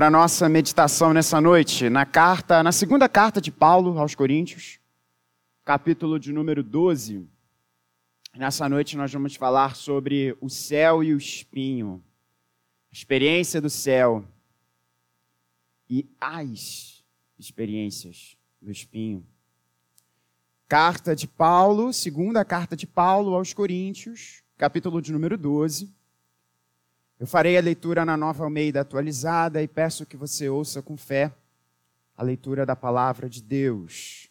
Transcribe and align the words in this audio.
para 0.00 0.06
a 0.06 0.10
nossa 0.10 0.48
meditação 0.48 1.12
nessa 1.12 1.42
noite, 1.42 1.90
na 1.90 2.06
carta, 2.06 2.62
na 2.62 2.72
segunda 2.72 3.06
carta 3.06 3.38
de 3.38 3.52
Paulo 3.52 3.98
aos 3.98 4.14
Coríntios, 4.14 4.80
capítulo 5.62 6.18
de 6.18 6.32
número 6.32 6.62
12. 6.62 7.28
Nessa 8.34 8.66
noite 8.66 8.96
nós 8.96 9.12
vamos 9.12 9.36
falar 9.36 9.76
sobre 9.76 10.34
o 10.40 10.48
céu 10.48 11.04
e 11.04 11.12
o 11.12 11.18
espinho, 11.18 12.02
a 12.90 12.96
experiência 12.96 13.60
do 13.60 13.68
céu 13.68 14.24
e 15.86 16.08
as 16.18 17.04
experiências 17.38 18.38
do 18.58 18.70
espinho. 18.70 19.22
Carta 20.66 21.14
de 21.14 21.28
Paulo, 21.28 21.92
segunda 21.92 22.42
carta 22.42 22.74
de 22.74 22.86
Paulo 22.86 23.34
aos 23.34 23.52
Coríntios, 23.52 24.42
capítulo 24.56 25.02
de 25.02 25.12
número 25.12 25.36
12. 25.36 25.92
Eu 27.20 27.26
farei 27.26 27.58
a 27.58 27.60
leitura 27.60 28.02
na 28.02 28.16
nova 28.16 28.44
Almeida 28.44 28.80
atualizada 28.80 29.62
e 29.62 29.68
peço 29.68 30.06
que 30.06 30.16
você 30.16 30.48
ouça 30.48 30.80
com 30.80 30.96
fé 30.96 31.30
a 32.16 32.22
leitura 32.22 32.64
da 32.64 32.74
palavra 32.74 33.28
de 33.28 33.42
Deus. 33.42 34.30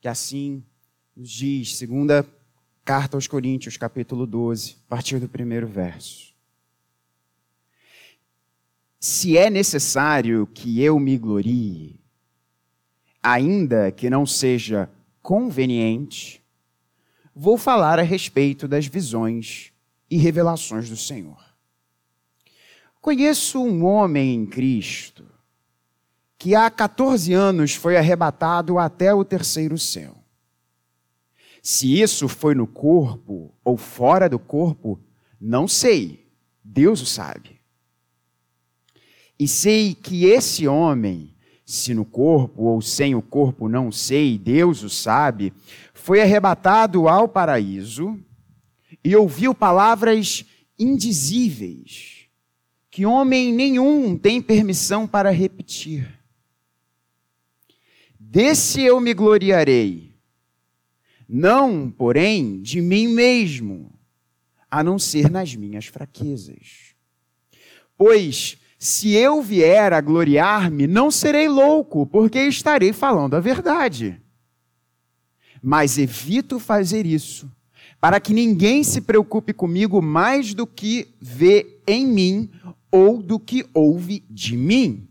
Que 0.00 0.08
assim 0.08 0.64
nos 1.14 1.30
diz, 1.30 1.76
segunda 1.76 2.26
carta 2.82 3.18
aos 3.18 3.26
Coríntios, 3.26 3.76
capítulo 3.76 4.26
12, 4.26 4.78
a 4.86 4.88
partir 4.88 5.18
do 5.18 5.28
primeiro 5.28 5.66
verso. 5.66 6.32
Se 8.98 9.36
é 9.36 9.50
necessário 9.50 10.46
que 10.46 10.82
eu 10.82 10.98
me 10.98 11.18
glorie, 11.18 12.00
ainda 13.22 13.92
que 13.92 14.08
não 14.08 14.24
seja 14.24 14.88
conveniente, 15.20 16.42
vou 17.34 17.58
falar 17.58 17.98
a 17.98 18.02
respeito 18.02 18.66
das 18.66 18.86
visões 18.86 19.74
e 20.10 20.16
revelações 20.16 20.88
do 20.88 20.96
Senhor. 20.96 21.38
Conheço 23.00 23.62
um 23.62 23.84
homem 23.84 24.34
em 24.34 24.46
Cristo 24.46 25.24
que 26.36 26.54
há 26.54 26.70
14 26.70 27.32
anos 27.34 27.74
foi 27.74 27.96
arrebatado 27.96 28.78
até 28.78 29.12
o 29.12 29.24
terceiro 29.24 29.78
céu. 29.78 30.16
Se 31.62 32.00
isso 32.00 32.28
foi 32.28 32.54
no 32.54 32.66
corpo 32.66 33.54
ou 33.62 33.76
fora 33.76 34.26
do 34.26 34.38
corpo, 34.38 34.98
não 35.38 35.68
sei, 35.68 36.26
Deus 36.64 37.02
o 37.02 37.06
sabe. 37.06 37.60
E 39.38 39.46
sei 39.46 39.94
que 39.94 40.24
esse 40.24 40.66
homem, 40.66 41.34
se 41.64 41.92
no 41.92 42.04
corpo 42.04 42.64
ou 42.64 42.80
sem 42.80 43.14
o 43.14 43.22
corpo, 43.22 43.68
não 43.68 43.92
sei, 43.92 44.38
Deus 44.38 44.82
o 44.82 44.88
sabe, 44.88 45.52
foi 45.92 46.22
arrebatado 46.22 47.06
ao 47.06 47.28
paraíso 47.28 48.18
e 49.02 49.16
ouviu 49.16 49.54
palavras 49.54 50.44
indizíveis, 50.78 52.26
que 52.90 53.06
homem 53.06 53.52
nenhum 53.52 54.16
tem 54.16 54.40
permissão 54.40 55.06
para 55.06 55.30
repetir. 55.30 56.18
Desse 58.18 58.82
eu 58.82 59.00
me 59.00 59.12
gloriarei, 59.12 60.14
não, 61.28 61.90
porém, 61.90 62.60
de 62.60 62.80
mim 62.80 63.08
mesmo, 63.08 63.92
a 64.70 64.82
não 64.82 64.98
ser 64.98 65.30
nas 65.30 65.54
minhas 65.54 65.86
fraquezas. 65.86 66.94
Pois, 67.96 68.58
se 68.78 69.12
eu 69.12 69.42
vier 69.42 69.92
a 69.92 70.00
gloriar-me, 70.00 70.86
não 70.86 71.10
serei 71.10 71.48
louco, 71.48 72.06
porque 72.06 72.40
estarei 72.40 72.92
falando 72.92 73.34
a 73.34 73.40
verdade. 73.40 74.20
Mas 75.62 75.98
evito 75.98 76.58
fazer 76.58 77.06
isso 77.06 77.50
para 78.00 78.18
que 78.18 78.32
ninguém 78.32 78.82
se 78.82 79.00
preocupe 79.00 79.52
comigo 79.52 80.00
mais 80.00 80.54
do 80.54 80.66
que 80.66 81.14
vê 81.20 81.80
em 81.86 82.06
mim 82.06 82.50
ou 82.90 83.22
do 83.22 83.38
que 83.38 83.66
ouve 83.74 84.24
de 84.30 84.56
mim. 84.56 85.06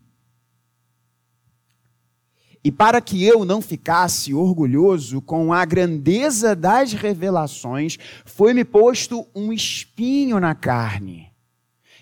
E 2.64 2.72
para 2.72 3.00
que 3.00 3.23
eu 3.23 3.45
não 3.45 3.62
ficasse 3.62 4.34
orgulhoso 4.34 5.22
com 5.22 5.54
a 5.54 5.64
grandeza 5.64 6.55
das 6.55 6.92
revelações, 6.92 7.98
foi-me 8.26 8.66
posto 8.66 9.26
um 9.33 9.54
espinho 9.54 10.39
na 10.39 10.54
carne, 10.54 11.32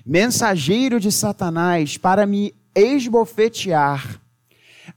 mensageiro 0.03 0.99
de 0.99 1.11
Satanás, 1.11 1.97
para 1.97 2.25
me 2.25 2.55
esbofetear, 2.73 4.19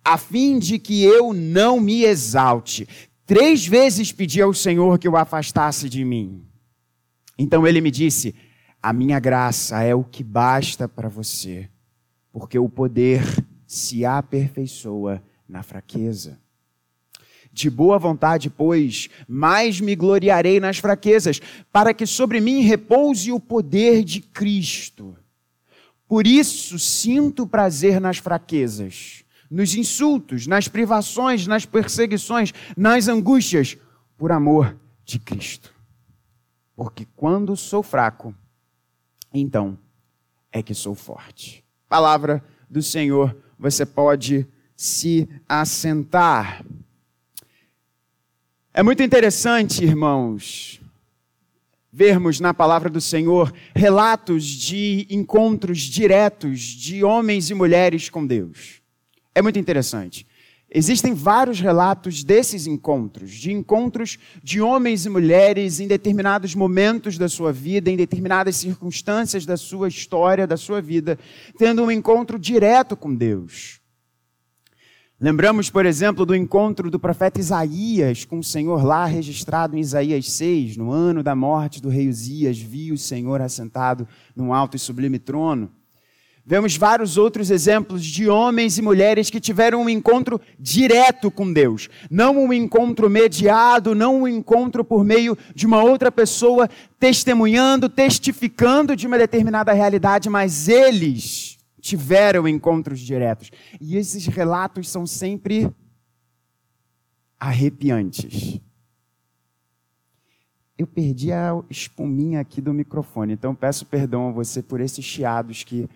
a 0.03 0.17
fim 0.17 0.59
de 0.59 0.79
que 0.79 1.03
eu 1.03 1.35
não 1.35 1.79
me 1.79 2.05
exalte. 2.05 2.89
Três 3.31 3.65
vezes 3.65 4.11
pedi 4.11 4.43
ao 4.43 4.53
Senhor 4.53 4.99
que 4.99 5.09
o 5.09 5.17
afastasse 5.17 5.89
de 5.89 6.05
mim. 6.05 6.43
Então 7.39 7.65
ele 7.65 7.81
me 7.81 7.89
disse: 7.89 8.35
A 8.83 8.93
minha 8.93 9.21
graça 9.21 9.81
é 9.85 9.95
o 9.95 10.03
que 10.03 10.25
basta 10.25 10.89
para 10.89 11.09
você, 11.09 11.71
porque 12.33 12.59
o 12.59 12.69
poder 12.69 13.23
se 13.69 14.05
aperfeiçoa 14.05 15.23
na 15.49 15.63
fraqueza. 15.63 16.41
De 17.53 17.71
boa 17.71 18.01
vontade, 18.01 18.51
pois, 18.51 19.09
mais 19.29 19.81
me 19.81 19.95
gloriarei 19.95 20.59
nas 20.59 20.79
fraquezas, 20.79 21.41
para 21.73 21.95
que 21.95 22.07
sobre 22.07 22.41
mim 22.41 22.63
repouse 22.63 23.31
o 23.31 23.39
poder 23.39 24.03
de 24.03 24.21
Cristo. 24.21 25.17
Por 26.09 26.27
isso 26.27 26.81
sinto 26.81 27.47
prazer 27.47 28.01
nas 28.01 28.19
fraquezas 28.19 29.25
nos 29.51 29.75
insultos, 29.75 30.47
nas 30.47 30.69
privações, 30.69 31.47
nas 31.47 31.67
perseguições, 31.67 32.53
nas 32.77 33.09
angústias, 33.09 33.77
por 34.17 34.31
amor 34.31 34.77
de 35.05 35.19
Cristo. 35.19 35.75
Porque 36.77 37.07
quando 37.17 37.57
sou 37.57 37.83
fraco, 37.83 38.35
então 39.35 39.77
é 40.53 40.63
que 40.63 40.75
sou 40.75 40.95
forte. 40.95 41.65
Palavra 41.89 42.45
do 42.69 42.83
Senhor, 42.83 43.37
você 43.59 43.85
pode 43.85 44.47
se 44.77 45.29
assentar. 45.49 46.65
É 48.73 48.83
muito 48.83 49.03
interessante, 49.03 49.85
irmãos, 49.85 50.81
vermos 51.93 52.39
na 52.39 52.55
palavra 52.55 52.89
do 52.89 53.01
Senhor 53.01 53.53
relatos 53.75 54.45
de 54.45 55.07
encontros 55.11 55.81
diretos 55.81 56.61
de 56.61 57.03
homens 57.03 57.51
e 57.51 57.55
mulheres 57.55 58.09
com 58.09 58.25
Deus. 58.25 58.80
É 59.41 59.43
muito 59.43 59.59
interessante. 59.59 60.27
Existem 60.71 61.15
vários 61.15 61.61
relatos 61.61 62.23
desses 62.23 62.67
encontros, 62.67 63.31
de 63.31 63.51
encontros 63.51 64.19
de 64.45 64.61
homens 64.61 65.07
e 65.07 65.09
mulheres 65.09 65.81
em 65.81 65.89
determinados 65.89 66.55
momentos 66.55 67.17
da 67.17 67.27
sua 67.27 67.51
vida, 67.51 67.91
em 67.91 67.97
determinadas 67.97 68.57
circunstâncias 68.57 69.47
da 69.47 69.57
sua 69.57 69.89
história, 69.89 70.47
da 70.47 70.59
sua 70.59 70.83
vida, 70.83 71.19
tendo 71.57 71.83
um 71.83 71.91
encontro 71.91 72.39
direto 72.39 72.95
com 72.95 73.15
Deus. 73.15 73.81
Lembramos, 75.19 75.71
por 75.71 75.87
exemplo, 75.87 76.27
do 76.27 76.37
encontro 76.37 76.91
do 76.91 77.01
profeta 77.01 77.41
Isaías 77.41 78.27
com 78.27 78.41
o 78.41 78.45
Senhor 78.45 78.85
lá 78.85 79.07
registrado 79.07 79.75
em 79.75 79.81
Isaías 79.81 80.31
6, 80.31 80.77
no 80.77 80.91
ano 80.91 81.23
da 81.23 81.35
morte 81.35 81.81
do 81.81 81.89
rei 81.89 82.11
Uzias, 82.11 82.59
viu 82.59 82.95
o 82.95 82.99
Senhor 82.99 83.41
assentado 83.41 84.07
num 84.37 84.53
alto 84.53 84.77
e 84.77 84.79
sublime 84.79 85.19
trono. 85.19 85.73
Vemos 86.51 86.77
vários 86.77 87.17
outros 87.17 87.49
exemplos 87.49 88.05
de 88.05 88.29
homens 88.29 88.77
e 88.77 88.83
mulheres 88.83 89.31
que 89.31 89.39
tiveram 89.39 89.83
um 89.83 89.89
encontro 89.89 90.41
direto 90.59 91.31
com 91.31 91.53
Deus. 91.53 91.89
Não 92.11 92.37
um 92.37 92.53
encontro 92.53 93.09
mediado, 93.09 93.95
não 93.95 94.23
um 94.23 94.27
encontro 94.27 94.85
por 94.85 95.05
meio 95.05 95.39
de 95.55 95.65
uma 95.65 95.81
outra 95.81 96.11
pessoa 96.11 96.69
testemunhando, 96.99 97.89
testificando 97.89 98.97
de 98.97 99.07
uma 99.07 99.17
determinada 99.17 99.73
realidade, 99.73 100.29
mas 100.29 100.67
eles 100.67 101.57
tiveram 101.81 102.49
encontros 102.49 102.99
diretos. 102.99 103.53
E 103.81 103.97
esses 103.97 104.27
relatos 104.27 104.89
são 104.89 105.07
sempre 105.07 105.71
arrepiantes. 107.39 108.59
Eu 110.77 110.89
perdi 110.89 111.31
a 111.31 111.63
espuminha 111.71 112.41
aqui 112.41 112.61
do 112.61 112.75
microfone, 112.75 113.35
então 113.35 113.55
peço 113.55 113.87
perdão 113.87 114.31
a 114.31 114.33
você 114.33 114.61
por 114.61 114.81
esses 114.81 115.05
chiados 115.05 115.63
que 115.63 115.89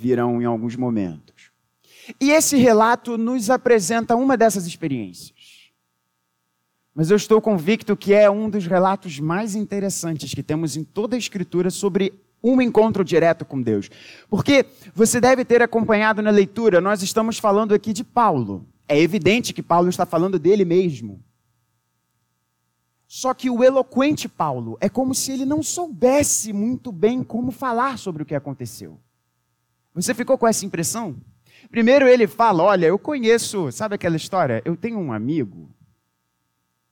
virão 0.00 0.40
em 0.40 0.46
alguns 0.46 0.76
momentos. 0.76 1.50
E 2.18 2.30
esse 2.30 2.56
relato 2.56 3.18
nos 3.18 3.50
apresenta 3.50 4.16
uma 4.16 4.36
dessas 4.36 4.66
experiências. 4.66 5.70
Mas 6.94 7.10
eu 7.10 7.16
estou 7.16 7.40
convicto 7.40 7.96
que 7.96 8.14
é 8.14 8.30
um 8.30 8.48
dos 8.48 8.66
relatos 8.66 9.20
mais 9.20 9.54
interessantes 9.54 10.32
que 10.32 10.42
temos 10.42 10.74
em 10.74 10.82
toda 10.82 11.14
a 11.14 11.18
Escritura 11.18 11.70
sobre 11.70 12.14
um 12.42 12.60
encontro 12.62 13.04
direto 13.04 13.44
com 13.44 13.60
Deus. 13.60 13.90
Porque 14.28 14.64
você 14.94 15.20
deve 15.20 15.44
ter 15.44 15.62
acompanhado 15.62 16.22
na 16.22 16.30
leitura, 16.30 16.80
nós 16.80 17.02
estamos 17.02 17.38
falando 17.38 17.74
aqui 17.74 17.92
de 17.92 18.02
Paulo. 18.02 18.66
É 18.88 18.98
evidente 18.98 19.52
que 19.52 19.62
Paulo 19.62 19.90
está 19.90 20.06
falando 20.06 20.38
dele 20.38 20.64
mesmo. 20.64 21.22
Só 23.06 23.34
que 23.34 23.50
o 23.50 23.62
eloquente 23.62 24.28
Paulo 24.28 24.78
é 24.80 24.88
como 24.88 25.14
se 25.14 25.30
ele 25.30 25.44
não 25.44 25.62
soubesse 25.62 26.52
muito 26.52 26.90
bem 26.90 27.22
como 27.22 27.50
falar 27.50 27.98
sobre 27.98 28.22
o 28.22 28.26
que 28.26 28.34
aconteceu. 28.34 28.98
Você 29.94 30.14
ficou 30.14 30.38
com 30.38 30.46
essa 30.46 30.64
impressão? 30.64 31.16
Primeiro 31.70 32.06
ele 32.06 32.26
fala: 32.26 32.62
Olha, 32.62 32.86
eu 32.86 32.98
conheço, 32.98 33.70
sabe 33.72 33.94
aquela 33.94 34.16
história? 34.16 34.62
Eu 34.64 34.76
tenho 34.76 34.98
um 34.98 35.12
amigo. 35.12 35.68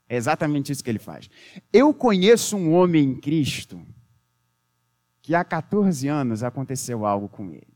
É 0.08 0.16
exatamente 0.16 0.72
isso 0.72 0.82
que 0.82 0.90
ele 0.90 0.98
faz. 0.98 1.28
Eu 1.72 1.92
conheço 1.92 2.56
um 2.56 2.72
homem 2.72 3.04
em 3.04 3.14
Cristo 3.14 3.80
que 5.20 5.34
há 5.34 5.44
14 5.44 6.08
anos 6.08 6.42
aconteceu 6.42 7.04
algo 7.04 7.28
com 7.28 7.50
ele. 7.50 7.68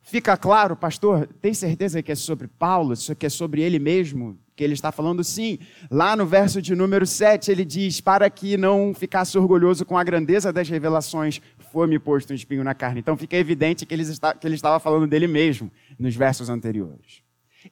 Fica 0.00 0.36
claro, 0.36 0.76
pastor, 0.76 1.28
tem 1.42 1.52
certeza 1.52 2.00
que 2.00 2.12
é 2.12 2.14
sobre 2.14 2.46
Paulo, 2.46 2.94
que 3.18 3.26
é 3.26 3.28
sobre 3.28 3.60
ele 3.60 3.78
mesmo, 3.78 4.38
que 4.54 4.62
ele 4.64 4.72
está 4.72 4.90
falando 4.90 5.22
sim. 5.22 5.58
Lá 5.90 6.16
no 6.16 6.24
verso 6.24 6.62
de 6.62 6.74
número 6.74 7.04
7, 7.04 7.50
ele 7.50 7.64
diz: 7.64 8.00
Para 8.00 8.30
que 8.30 8.56
não 8.56 8.94
ficasse 8.94 9.36
orgulhoso 9.36 9.84
com 9.84 9.98
a 9.98 10.04
grandeza 10.04 10.52
das 10.52 10.68
revelações, 10.68 11.42
foi-me 11.76 11.98
posto 11.98 12.32
um 12.32 12.34
espinho 12.34 12.64
na 12.64 12.74
carne. 12.74 13.00
Então 13.00 13.18
fica 13.18 13.36
evidente 13.36 13.84
que 13.84 13.92
ele, 13.92 14.02
está, 14.02 14.32
que 14.32 14.46
ele 14.46 14.54
estava 14.54 14.80
falando 14.80 15.06
dele 15.06 15.26
mesmo 15.26 15.70
nos 15.98 16.16
versos 16.16 16.48
anteriores. 16.48 17.22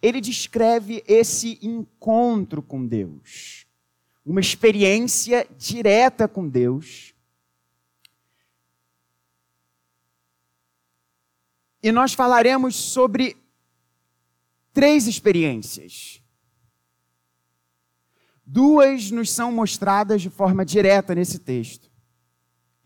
Ele 0.02 0.20
descreve 0.20 1.02
esse 1.08 1.58
encontro 1.62 2.60
com 2.60 2.84
Deus, 2.86 3.66
uma 4.22 4.40
experiência 4.40 5.46
direta 5.56 6.28
com 6.28 6.46
Deus 6.46 7.14
E 11.82 11.92
nós 11.92 12.14
falaremos 12.14 12.74
sobre 12.76 13.36
três 14.72 15.06
experiências. 15.06 16.22
Duas 18.44 19.10
nos 19.10 19.30
são 19.30 19.52
mostradas 19.52 20.22
de 20.22 20.30
forma 20.30 20.64
direta 20.64 21.14
nesse 21.14 21.38
texto, 21.38 21.90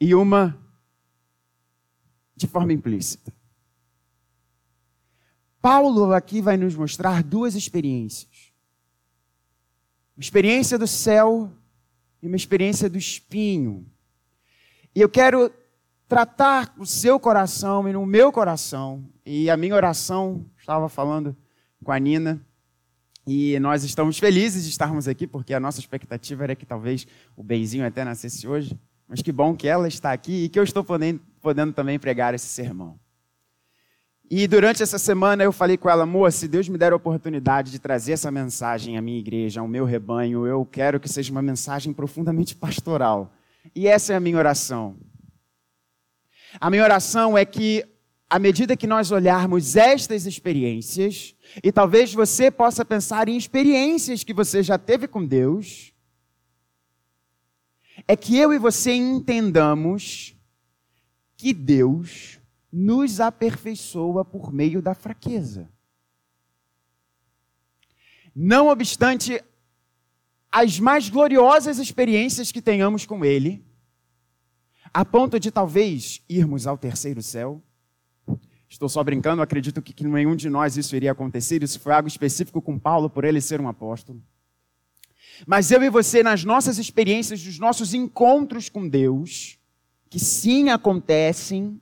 e 0.00 0.16
uma 0.16 0.67
de 2.38 2.46
forma 2.46 2.72
implícita. 2.72 3.32
Paulo 5.60 6.12
aqui 6.14 6.40
vai 6.40 6.56
nos 6.56 6.74
mostrar 6.74 7.22
duas 7.22 7.54
experiências: 7.54 8.52
uma 10.16 10.22
experiência 10.22 10.78
do 10.78 10.86
céu 10.86 11.52
e 12.22 12.26
uma 12.26 12.36
experiência 12.36 12.88
do 12.88 12.96
espinho. 12.96 13.84
E 14.94 15.00
eu 15.00 15.08
quero 15.08 15.52
tratar 16.08 16.74
o 16.78 16.86
seu 16.86 17.20
coração 17.20 17.86
e 17.88 17.92
no 17.92 18.06
meu 18.06 18.32
coração. 18.32 19.04
E 19.26 19.50
a 19.50 19.56
minha 19.56 19.74
oração, 19.74 20.46
estava 20.56 20.88
falando 20.88 21.36
com 21.84 21.92
a 21.92 21.98
Nina, 21.98 22.40
e 23.26 23.58
nós 23.60 23.84
estamos 23.84 24.18
felizes 24.18 24.64
de 24.64 24.70
estarmos 24.70 25.06
aqui, 25.06 25.26
porque 25.26 25.52
a 25.52 25.60
nossa 25.60 25.80
expectativa 25.80 26.44
era 26.44 26.56
que 26.56 26.64
talvez 26.64 27.06
o 27.36 27.42
Benzinho 27.42 27.86
até 27.86 28.02
nascesse 28.02 28.48
hoje. 28.48 28.78
Mas 29.06 29.20
que 29.20 29.30
bom 29.30 29.54
que 29.54 29.68
ela 29.68 29.86
está 29.86 30.12
aqui 30.12 30.44
e 30.44 30.48
que 30.48 30.58
eu 30.58 30.62
estou 30.62 30.82
podendo, 30.82 31.20
podendo 31.40 31.72
também 31.72 31.98
pregar 31.98 32.34
esse 32.34 32.46
sermão. 32.46 32.98
E 34.30 34.46
durante 34.46 34.82
essa 34.82 34.98
semana 34.98 35.42
eu 35.42 35.50
falei 35.52 35.78
com 35.78 35.88
ela, 35.88 36.02
amor, 36.02 36.30
se 36.32 36.46
Deus 36.46 36.68
me 36.68 36.76
der 36.76 36.92
a 36.92 36.96
oportunidade 36.96 37.70
de 37.70 37.78
trazer 37.78 38.12
essa 38.12 38.30
mensagem 38.30 38.98
à 38.98 39.00
minha 39.00 39.18
igreja, 39.18 39.60
ao 39.60 39.68
meu 39.68 39.86
rebanho, 39.86 40.46
eu 40.46 40.66
quero 40.66 41.00
que 41.00 41.08
seja 41.08 41.32
uma 41.32 41.40
mensagem 41.40 41.94
profundamente 41.94 42.54
pastoral. 42.54 43.32
E 43.74 43.86
essa 43.88 44.12
é 44.12 44.16
a 44.16 44.20
minha 44.20 44.36
oração. 44.36 44.98
A 46.60 46.68
minha 46.68 46.84
oração 46.84 47.38
é 47.38 47.44
que, 47.46 47.84
à 48.28 48.38
medida 48.38 48.76
que 48.76 48.86
nós 48.86 49.10
olharmos 49.10 49.76
estas 49.76 50.26
experiências, 50.26 51.34
e 51.64 51.72
talvez 51.72 52.12
você 52.12 52.50
possa 52.50 52.84
pensar 52.84 53.30
em 53.30 53.36
experiências 53.36 54.22
que 54.24 54.34
você 54.34 54.62
já 54.62 54.76
teve 54.76 55.08
com 55.08 55.24
Deus, 55.24 55.94
é 58.06 58.14
que 58.14 58.36
eu 58.36 58.52
e 58.52 58.58
você 58.58 58.92
entendamos 58.92 60.37
que 61.38 61.54
Deus 61.54 62.40
nos 62.70 63.20
aperfeiçoa 63.20 64.24
por 64.24 64.52
meio 64.52 64.82
da 64.82 64.92
fraqueza. 64.92 65.70
Não 68.34 68.68
obstante 68.68 69.42
as 70.50 70.80
mais 70.80 71.08
gloriosas 71.08 71.78
experiências 71.78 72.50
que 72.50 72.60
tenhamos 72.60 73.06
com 73.06 73.24
Ele, 73.24 73.64
a 74.92 75.04
ponto 75.04 75.38
de 75.38 75.50
talvez 75.50 76.22
irmos 76.28 76.66
ao 76.66 76.76
terceiro 76.76 77.22
céu. 77.22 77.62
Estou 78.68 78.88
só 78.88 79.02
brincando, 79.02 79.40
acredito 79.40 79.80
que, 79.80 79.92
que 79.92 80.04
nenhum 80.04 80.34
de 80.34 80.50
nós 80.50 80.76
isso 80.76 80.94
iria 80.96 81.12
acontecer. 81.12 81.62
Isso 81.62 81.80
foi 81.80 81.92
algo 81.92 82.08
específico 82.08 82.60
com 82.60 82.78
Paulo, 82.78 83.08
por 83.08 83.24
ele 83.24 83.40
ser 83.40 83.60
um 83.60 83.68
apóstolo. 83.68 84.22
Mas 85.46 85.70
eu 85.70 85.82
e 85.82 85.88
você, 85.88 86.22
nas 86.22 86.44
nossas 86.44 86.78
experiências, 86.78 87.44
nos 87.44 87.58
nossos 87.58 87.94
encontros 87.94 88.68
com 88.68 88.88
Deus, 88.88 89.57
que 90.08 90.18
sim 90.18 90.68
acontecem, 90.68 91.80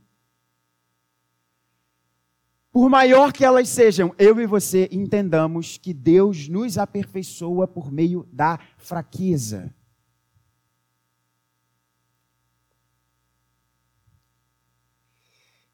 por 2.77 2.91
maior 2.91 3.33
que 3.33 3.43
elas 3.43 3.71
sejam, 3.71 4.15
eu 4.19 4.39
e 4.39 4.47
você 4.47 4.87
entendamos 4.93 5.79
que 5.79 5.95
Deus 5.95 6.47
nos 6.47 6.77
aperfeiçoa 6.77 7.67
por 7.67 7.91
meio 7.91 8.29
da 8.31 8.59
fraqueza. 8.77 9.75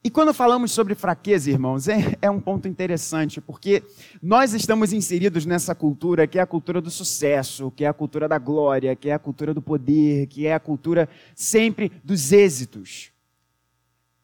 E 0.05 0.11
quando 0.11 0.35
falamos 0.35 0.73
sobre 0.73 0.97
fraqueza, 0.97 1.49
irmãos, 1.49 1.87
é, 1.87 2.19
é, 2.21 2.29
um 2.29 2.41
ponto 2.41 2.67
interessante, 2.67 3.41
porque 3.41 3.85
nós 4.21 4.53
estamos 4.53 4.93
inseridos 4.93 5.47
nessa 5.47 5.77
cultura 5.77 6.27
que 6.27 6.41
é 6.41 6.43
a 6.43 6.47
cultura 6.47 6.81
do 6.81 6.91
sucesso, 6.91 7.71
que 7.71 7.85
é 7.85 7.89
a 7.89 7.93
cultura 7.93 8.27
da 8.27 8.37
glória, 8.37 8.97
que 8.97 9.09
é 9.09 9.13
a 9.13 9.19
cultura 9.19 9.55
do 9.55 9.63
poder, 9.63 10.27
que 10.27 10.45
é 10.45 10.55
a 10.55 10.61
cultura 10.61 11.09
sempre 11.37 11.93
dos 12.03 12.33
êxitos. 12.33 13.13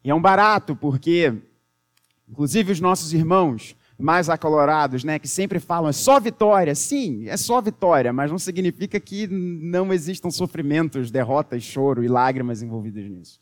E 0.03 0.11
é 0.11 0.15
um 0.15 0.21
barato, 0.21 0.75
porque, 0.75 1.33
inclusive, 2.29 2.73
os 2.73 2.81
nossos 2.81 3.13
irmãos 3.13 3.77
mais 3.97 4.29
acalorados, 4.29 5.05
né, 5.05 5.17
que 5.19 5.29
sempre 5.29 5.61
falam 5.61 5.91
é 5.91 5.93
só 5.93 6.19
vitória. 6.19 6.75
Sim, 6.75 7.29
é 7.29 7.37
só 7.37 7.61
vitória, 7.61 8.13
mas 8.13 8.33
não 8.33 8.39
significa 8.39 8.99
que 8.99 9.29
não 9.29 9.93
existam 9.93 10.31
sofrimentos, 10.31 11.13
derrotas, 11.13 11.63
choro 11.63 12.03
e 12.03 12.09
lágrimas 12.09 12.63
envolvidos 12.63 13.09
nisso. 13.09 13.39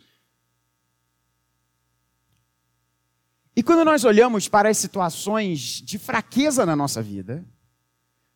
E 3.56 3.62
quando 3.62 3.86
nós 3.86 4.04
olhamos 4.04 4.48
para 4.48 4.68
as 4.68 4.76
situações 4.76 5.80
de 5.80 5.98
fraqueza 5.98 6.66
na 6.66 6.76
nossa 6.76 7.02
vida, 7.02 7.42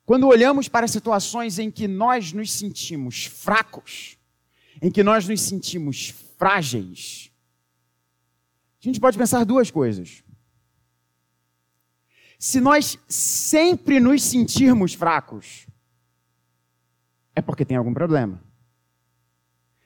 quando 0.07 0.27
olhamos 0.27 0.67
para 0.67 0.87
as 0.87 0.91
situações 0.91 1.59
em 1.59 1.71
que 1.71 1.87
nós 1.87 2.33
nos 2.33 2.51
sentimos 2.51 3.27
fracos, 3.27 4.17
em 4.81 4.91
que 4.91 5.05
nós 5.05 5.29
nos 5.29 5.43
sentimos 5.43 6.15
frágeis, 6.39 7.31
a 8.81 8.85
gente 8.89 8.99
pode 8.99 9.19
pensar 9.19 9.45
duas 9.45 9.71
coisas. 9.71 10.25
Se 12.39 12.59
nós 12.59 12.99
sempre 13.07 14.01
nos 14.01 14.23
sentirmos 14.23 14.95
fracos, 14.95 15.67
é 17.37 17.43
porque 17.43 17.67
tem 17.67 17.77
algum 17.77 17.93
problema. 17.93 18.43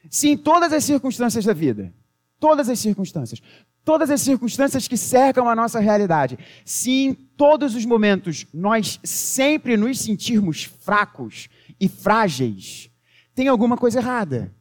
Se 0.08 0.28
em 0.28 0.36
todas 0.36 0.72
as 0.72 0.84
circunstâncias 0.84 1.44
da 1.44 1.52
vida, 1.52 1.92
todas 2.38 2.68
as 2.68 2.78
circunstâncias, 2.78 3.42
todas 3.84 4.10
as 4.10 4.22
circunstâncias 4.22 4.88
que 4.88 4.96
cercam 4.96 5.48
a 5.48 5.54
nossa 5.54 5.78
realidade, 5.78 6.38
se 6.64 6.90
em 6.90 7.14
todos 7.14 7.74
os 7.74 7.84
momentos 7.84 8.46
nós 8.52 8.98
sempre 9.04 9.76
nos 9.76 10.00
sentirmos 10.00 10.64
fracos 10.64 11.48
e 11.78 11.88
frágeis, 11.88 12.90
tem 13.34 13.48
alguma 13.48 13.76
coisa 13.76 13.98
errada. 13.98 14.54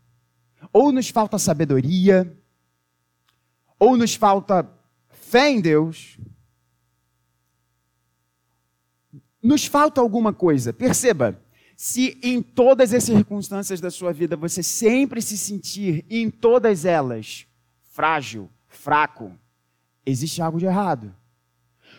Ou 0.71 0.91
nos 0.91 1.09
falta 1.09 1.37
sabedoria, 1.37 2.37
ou 3.79 3.95
nos 3.95 4.15
falta 4.15 4.69
fé 5.09 5.49
em 5.51 5.61
Deus, 5.61 6.17
nos 9.41 9.65
falta 9.65 10.01
alguma 10.01 10.33
coisa. 10.33 10.73
Perceba, 10.73 11.39
se 11.75 12.17
em 12.23 12.41
todas 12.41 12.93
as 12.93 13.03
circunstâncias 13.03 13.81
da 13.81 13.91
sua 13.91 14.13
vida 14.13 14.35
você 14.35 14.63
sempre 14.63 15.21
se 15.21 15.37
sentir, 15.37 16.05
em 16.09 16.29
todas 16.29 16.85
elas, 16.85 17.45
frágil, 17.91 18.49
fraco, 18.83 19.31
existe 20.05 20.41
algo 20.41 20.59
de 20.59 20.65
errado. 20.65 21.15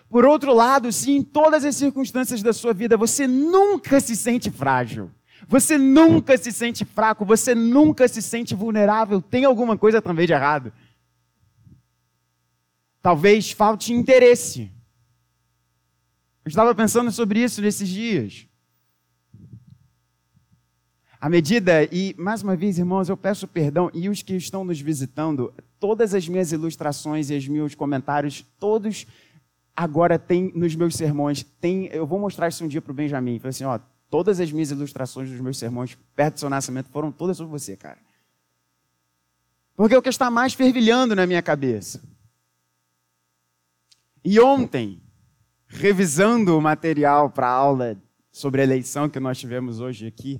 Por 0.08 0.26
outro 0.26 0.52
lado, 0.52 0.92
se 0.92 1.10
em 1.10 1.22
todas 1.22 1.64
as 1.64 1.74
circunstâncias 1.74 2.42
da 2.42 2.52
sua 2.52 2.74
vida 2.74 2.96
você 2.96 3.26
nunca 3.26 4.00
se 4.00 4.14
sente 4.14 4.50
frágil, 4.50 5.10
você 5.48 5.78
nunca 5.78 6.36
se 6.36 6.52
sente 6.52 6.84
fraco, 6.84 7.24
você 7.24 7.54
nunca 7.54 8.06
se 8.06 8.20
sente 8.20 8.54
vulnerável, 8.54 9.20
tem 9.22 9.44
alguma 9.44 9.78
coisa 9.78 10.02
também 10.02 10.26
de 10.26 10.32
errado. 10.32 10.72
Talvez 13.00 13.50
falte 13.50 13.92
interesse. 13.92 14.70
Eu 16.44 16.48
estava 16.48 16.74
pensando 16.74 17.10
sobre 17.10 17.42
isso 17.42 17.62
nesses 17.62 17.88
dias. 17.88 18.46
À 21.24 21.28
medida, 21.30 21.88
e 21.90 22.14
mais 22.18 22.42
uma 22.42 22.54
vez, 22.54 22.78
irmãos, 22.78 23.08
eu 23.08 23.16
peço 23.16 23.48
perdão, 23.48 23.90
e 23.94 24.10
os 24.10 24.20
que 24.20 24.36
estão 24.36 24.62
nos 24.62 24.78
visitando, 24.78 25.54
todas 25.80 26.12
as 26.12 26.28
minhas 26.28 26.52
ilustrações 26.52 27.30
e 27.30 27.34
os 27.34 27.48
meus 27.48 27.74
comentários, 27.74 28.44
todos 28.60 29.06
agora 29.74 30.18
tem 30.18 30.52
nos 30.54 30.76
meus 30.76 30.94
sermões, 30.94 31.42
tem, 31.42 31.86
eu 31.86 32.06
vou 32.06 32.18
mostrar 32.18 32.48
isso 32.48 32.62
um 32.62 32.68
dia 32.68 32.82
para 32.82 32.92
o 32.92 32.94
Benjamin. 32.94 33.38
Falei 33.38 33.48
assim, 33.48 33.64
ó, 33.64 33.80
todas 34.10 34.38
as 34.38 34.52
minhas 34.52 34.70
ilustrações 34.70 35.30
dos 35.30 35.40
meus 35.40 35.56
sermões, 35.56 35.96
perto 36.14 36.34
do 36.34 36.40
seu 36.40 36.50
nascimento, 36.50 36.90
foram 36.90 37.10
todas 37.10 37.38
sobre 37.38 37.52
você, 37.52 37.74
cara. 37.74 37.96
Porque 39.74 39.94
é 39.94 39.98
o 39.98 40.02
que 40.02 40.10
está 40.10 40.30
mais 40.30 40.52
fervilhando 40.52 41.16
na 41.16 41.26
minha 41.26 41.40
cabeça. 41.40 42.02
E 44.22 44.38
ontem, 44.38 45.00
revisando 45.68 46.54
o 46.54 46.60
material 46.60 47.30
para 47.30 47.46
a 47.46 47.52
aula 47.52 47.96
sobre 48.30 48.60
a 48.60 48.64
eleição 48.64 49.08
que 49.08 49.18
nós 49.18 49.38
tivemos 49.38 49.80
hoje 49.80 50.06
aqui, 50.06 50.38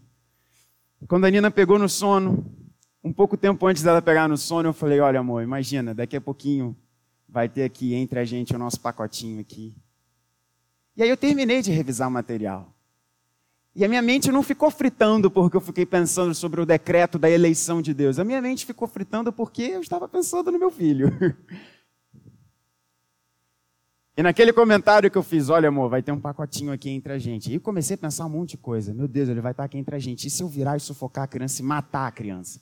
quando 1.09 1.25
a 1.25 1.31
Nina 1.31 1.51
pegou 1.51 1.79
no 1.79 1.89
sono, 1.89 2.45
um 3.03 3.13
pouco 3.13 3.37
tempo 3.37 3.67
antes 3.67 3.83
dela 3.83 4.01
pegar 4.01 4.29
no 4.29 4.37
sono, 4.37 4.71
eu 4.71 4.73
falei: 4.73 5.01
Olha, 5.01 5.21
amor, 5.21 5.43
imagina, 5.43 5.95
daqui 5.95 6.17
a 6.17 6.21
pouquinho 6.21 6.77
vai 7.29 7.49
ter 7.49 7.65
aqui 7.65 7.95
entre 7.95 8.19
a 8.19 8.25
gente 8.25 8.55
o 8.55 8.59
nosso 8.59 8.81
pacotinho 8.81 9.41
aqui. 9.41 9.75
E 10.97 11.03
aí 11.03 11.09
eu 11.09 11.17
terminei 11.17 11.61
de 11.61 11.73
revisar 11.73 12.09
o 12.09 12.11
material. 12.11 12.73
E 13.77 13.85
a 13.85 13.89
minha 13.89 14.01
mente 14.01 14.31
não 14.31 14.43
ficou 14.43 14.71
fritando 14.71 15.29
porque 15.29 15.57
eu 15.57 15.61
fiquei 15.61 15.85
pensando 15.85 16.33
sobre 16.33 16.61
o 16.61 16.67
decreto 16.67 17.19
da 17.19 17.29
eleição 17.29 17.83
de 17.83 17.93
Deus. 17.93 18.21
A 18.21 18.25
minha 18.25 18.41
mente 18.41 18.65
ficou 18.65 18.87
fritando 18.87 19.33
porque 19.33 19.63
eu 19.63 19.81
estava 19.81 20.09
pensando 20.09 20.53
no 20.53 20.59
meu 20.59 20.71
filho. 20.71 21.09
E 24.17 24.23
naquele 24.23 24.53
comentário 24.53 25.11
que 25.11 25.19
eu 25.19 25.25
fiz, 25.25 25.49
olha 25.49 25.69
amor, 25.69 25.91
vai 25.91 26.01
ter 26.01 26.13
um 26.13 26.21
pacotinho 26.21 26.73
aqui 26.73 26.89
entre 26.89 27.13
a 27.13 27.19
gente. 27.19 27.53
E 27.53 27.59
comecei 27.59 27.95
a 27.95 27.99
pensar 27.99 28.27
um 28.27 28.29
monte 28.29 28.51
de 28.51 28.59
coisa. 28.59 28.95
Meu 28.95 29.09
Deus, 29.09 29.29
ele 29.29 29.41
vai 29.41 29.51
estar 29.51 29.65
aqui 29.65 29.77
entre 29.77 29.97
a 29.97 29.99
gente. 29.99 30.29
E 30.29 30.31
se 30.31 30.41
eu 30.41 30.49
virar 30.49 30.77
e 30.77 30.81
sufocar 30.81 31.25
a 31.25 31.27
criança 31.27 31.61
e 31.61 31.65
matar 31.65 32.07
a 32.07 32.13
criança? 32.13 32.61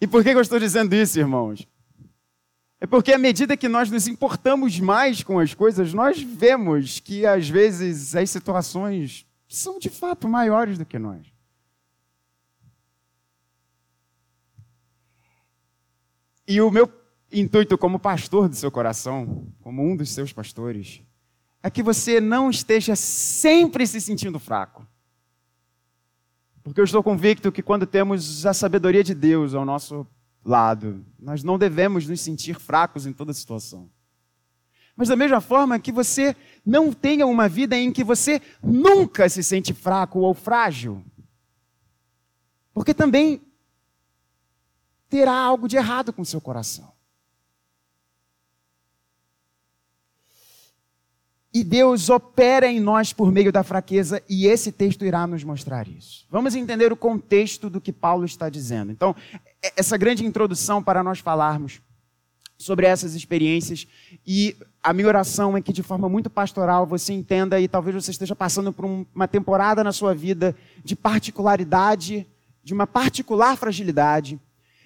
E 0.00 0.06
por 0.08 0.24
que 0.24 0.30
eu 0.30 0.40
estou 0.40 0.58
dizendo 0.58 0.92
isso, 0.94 1.18
irmãos? 1.18 1.66
É 2.80 2.86
porque 2.86 3.12
à 3.12 3.18
medida 3.18 3.56
que 3.56 3.68
nós 3.68 3.90
nos 3.90 4.08
importamos 4.08 4.78
mais 4.80 5.22
com 5.22 5.38
as 5.38 5.54
coisas, 5.54 5.94
nós 5.94 6.20
vemos 6.20 7.00
que 7.00 7.24
às 7.24 7.48
vezes 7.48 8.14
as 8.14 8.28
situações 8.28 9.24
são 9.48 9.78
de 9.78 9.88
fato 9.88 10.28
maiores 10.28 10.76
do 10.76 10.84
que 10.84 10.98
nós. 10.98 11.35
E 16.46 16.60
o 16.60 16.70
meu 16.70 16.88
intuito 17.32 17.76
como 17.76 17.98
pastor 17.98 18.48
do 18.48 18.54
seu 18.54 18.70
coração, 18.70 19.48
como 19.60 19.82
um 19.82 19.96
dos 19.96 20.10
seus 20.10 20.32
pastores, 20.32 21.02
é 21.62 21.70
que 21.70 21.82
você 21.82 22.20
não 22.20 22.50
esteja 22.50 22.94
sempre 22.94 23.86
se 23.86 24.00
sentindo 24.00 24.38
fraco. 24.38 24.86
Porque 26.62 26.80
eu 26.80 26.84
estou 26.84 27.02
convicto 27.02 27.50
que 27.50 27.62
quando 27.62 27.86
temos 27.86 28.46
a 28.46 28.54
sabedoria 28.54 29.02
de 29.02 29.14
Deus 29.14 29.54
ao 29.54 29.64
nosso 29.64 30.06
lado, 30.44 31.04
nós 31.18 31.42
não 31.42 31.58
devemos 31.58 32.06
nos 32.06 32.20
sentir 32.20 32.58
fracos 32.58 33.06
em 33.06 33.12
toda 33.12 33.32
situação. 33.32 33.90
Mas 34.96 35.08
da 35.08 35.16
mesma 35.16 35.40
forma 35.40 35.78
que 35.78 35.92
você 35.92 36.34
não 36.64 36.92
tenha 36.92 37.26
uma 37.26 37.48
vida 37.48 37.76
em 37.76 37.92
que 37.92 38.02
você 38.02 38.40
nunca 38.62 39.28
se 39.28 39.42
sente 39.42 39.74
fraco 39.74 40.20
ou 40.20 40.32
frágil. 40.32 41.04
Porque 42.72 42.94
também 42.94 43.45
terá 45.08 45.34
algo 45.34 45.68
de 45.68 45.76
errado 45.76 46.12
com 46.12 46.24
seu 46.24 46.40
coração. 46.40 46.96
E 51.56 51.64
Deus 51.64 52.10
opera 52.10 52.66
em 52.66 52.78
nós 52.78 53.14
por 53.14 53.32
meio 53.32 53.50
da 53.50 53.64
fraqueza, 53.64 54.22
e 54.28 54.46
esse 54.46 54.70
texto 54.70 55.06
irá 55.06 55.26
nos 55.26 55.42
mostrar 55.42 55.88
isso. 55.88 56.26
Vamos 56.28 56.54
entender 56.54 56.92
o 56.92 56.96
contexto 56.96 57.70
do 57.70 57.80
que 57.80 57.90
Paulo 57.90 58.26
está 58.26 58.50
dizendo. 58.50 58.92
Então, 58.92 59.16
essa 59.74 59.96
grande 59.96 60.22
introdução 60.26 60.82
para 60.82 61.02
nós 61.02 61.18
falarmos 61.18 61.80
sobre 62.58 62.84
essas 62.84 63.14
experiências, 63.14 63.86
e 64.26 64.54
a 64.82 64.92
minha 64.92 65.08
oração 65.08 65.56
é 65.56 65.62
que, 65.62 65.72
de 65.72 65.82
forma 65.82 66.10
muito 66.10 66.28
pastoral, 66.28 66.86
você 66.86 67.14
entenda, 67.14 67.58
e 67.58 67.66
talvez 67.66 67.94
você 67.94 68.10
esteja 68.10 68.36
passando 68.36 68.70
por 68.70 68.84
uma 68.84 69.26
temporada 69.26 69.82
na 69.82 69.92
sua 69.92 70.14
vida 70.14 70.54
de 70.84 70.94
particularidade, 70.94 72.26
de 72.62 72.74
uma 72.74 72.86
particular 72.86 73.56
fragilidade, 73.56 74.38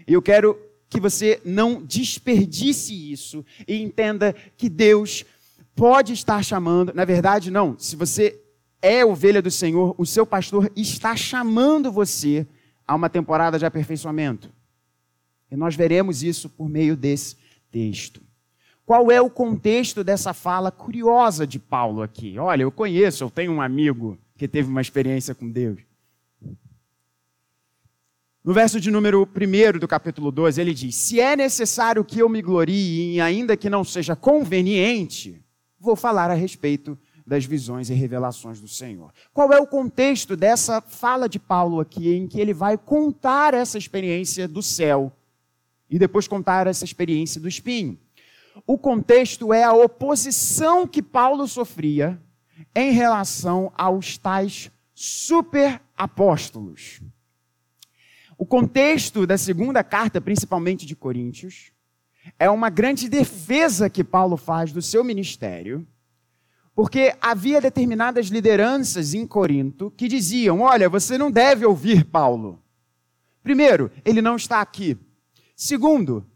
e 0.06 0.12
eu 0.12 0.22
quero 0.22 0.58
que 0.88 1.00
você 1.00 1.40
não 1.44 1.82
desperdice 1.82 3.12
isso 3.12 3.44
e 3.66 3.80
entenda 3.80 4.34
que 4.56 4.68
Deus 4.68 5.24
pode 5.74 6.12
estar 6.12 6.42
chamando, 6.42 6.92
na 6.92 7.04
verdade, 7.04 7.50
não, 7.50 7.78
se 7.78 7.94
você 7.96 8.40
é 8.82 9.04
ovelha 9.04 9.40
do 9.40 9.50
Senhor, 9.50 9.94
o 9.96 10.04
seu 10.04 10.26
pastor 10.26 10.70
está 10.74 11.14
chamando 11.14 11.92
você 11.92 12.46
a 12.86 12.94
uma 12.94 13.08
temporada 13.08 13.58
de 13.58 13.64
aperfeiçoamento. 13.64 14.50
E 15.50 15.56
nós 15.56 15.76
veremos 15.76 16.22
isso 16.22 16.48
por 16.48 16.68
meio 16.68 16.96
desse 16.96 17.36
texto. 17.70 18.20
Qual 18.84 19.10
é 19.10 19.20
o 19.20 19.30
contexto 19.30 20.02
dessa 20.02 20.34
fala 20.34 20.72
curiosa 20.72 21.46
de 21.46 21.58
Paulo 21.58 22.02
aqui? 22.02 22.38
Olha, 22.38 22.62
eu 22.62 22.72
conheço, 22.72 23.22
eu 23.22 23.30
tenho 23.30 23.52
um 23.52 23.62
amigo 23.62 24.18
que 24.36 24.48
teve 24.48 24.68
uma 24.68 24.80
experiência 24.80 25.34
com 25.34 25.48
Deus. 25.48 25.78
No 28.42 28.54
verso 28.54 28.80
de 28.80 28.90
número 28.90 29.28
1 29.28 29.78
do 29.78 29.86
capítulo 29.86 30.32
12, 30.32 30.58
ele 30.58 30.72
diz: 30.72 30.96
Se 30.96 31.20
é 31.20 31.36
necessário 31.36 32.02
que 32.02 32.20
eu 32.20 32.28
me 32.28 32.40
glorie, 32.40 33.20
ainda 33.20 33.54
que 33.54 33.68
não 33.68 33.84
seja 33.84 34.16
conveniente, 34.16 35.44
vou 35.78 35.94
falar 35.94 36.30
a 36.30 36.34
respeito 36.34 36.98
das 37.26 37.44
visões 37.44 37.90
e 37.90 37.94
revelações 37.94 38.58
do 38.58 38.66
Senhor. 38.66 39.12
Qual 39.34 39.52
é 39.52 39.60
o 39.60 39.66
contexto 39.66 40.36
dessa 40.36 40.80
fala 40.80 41.28
de 41.28 41.38
Paulo 41.38 41.80
aqui, 41.80 42.14
em 42.14 42.26
que 42.26 42.40
ele 42.40 42.54
vai 42.54 42.78
contar 42.78 43.52
essa 43.52 43.76
experiência 43.76 44.48
do 44.48 44.62
céu 44.62 45.12
e 45.90 45.98
depois 45.98 46.26
contar 46.26 46.66
essa 46.66 46.84
experiência 46.84 47.38
do 47.38 47.46
espinho? 47.46 47.98
O 48.66 48.78
contexto 48.78 49.52
é 49.52 49.64
a 49.64 49.74
oposição 49.74 50.86
que 50.86 51.02
Paulo 51.02 51.46
sofria 51.46 52.18
em 52.74 52.90
relação 52.90 53.70
aos 53.76 54.16
tais 54.16 54.70
super 54.94 55.78
apóstolos. 55.94 57.02
O 58.40 58.46
contexto 58.46 59.26
da 59.26 59.36
segunda 59.36 59.84
carta, 59.84 60.18
principalmente 60.18 60.86
de 60.86 60.96
Coríntios, 60.96 61.72
é 62.38 62.48
uma 62.48 62.70
grande 62.70 63.06
defesa 63.06 63.90
que 63.90 64.02
Paulo 64.02 64.38
faz 64.38 64.72
do 64.72 64.80
seu 64.80 65.04
ministério, 65.04 65.86
porque 66.74 67.14
havia 67.20 67.60
determinadas 67.60 68.28
lideranças 68.28 69.12
em 69.12 69.26
Corinto 69.26 69.90
que 69.90 70.08
diziam: 70.08 70.62
Olha, 70.62 70.88
você 70.88 71.18
não 71.18 71.30
deve 71.30 71.66
ouvir 71.66 72.06
Paulo. 72.06 72.62
Primeiro, 73.42 73.90
ele 74.06 74.22
não 74.22 74.36
está 74.36 74.62
aqui. 74.62 74.96
Segundo, 75.54 76.26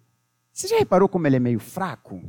você 0.52 0.68
já 0.68 0.76
reparou 0.76 1.08
como 1.08 1.26
ele 1.26 1.37
é 1.37 1.40
meio 1.40 1.58
fraco? 1.58 2.23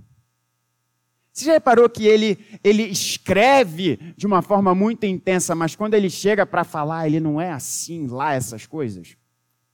Você 1.33 1.43
já 1.43 1.51
reparou 1.51 1.89
que 1.89 2.07
ele, 2.07 2.39
ele 2.63 2.83
escreve 2.83 3.97
de 4.15 4.25
uma 4.25 4.41
forma 4.41 4.73
muito 4.73 5.05
intensa, 5.05 5.53
mas 5.53 5.75
quando 5.75 5.95
ele 5.95 6.09
chega 6.09 6.45
para 6.45 6.63
falar, 6.63 7.07
ele 7.07 7.19
não 7.19 7.41
é 7.41 7.51
assim 7.51 8.07
lá, 8.07 8.33
essas 8.33 8.65
coisas? 8.65 9.17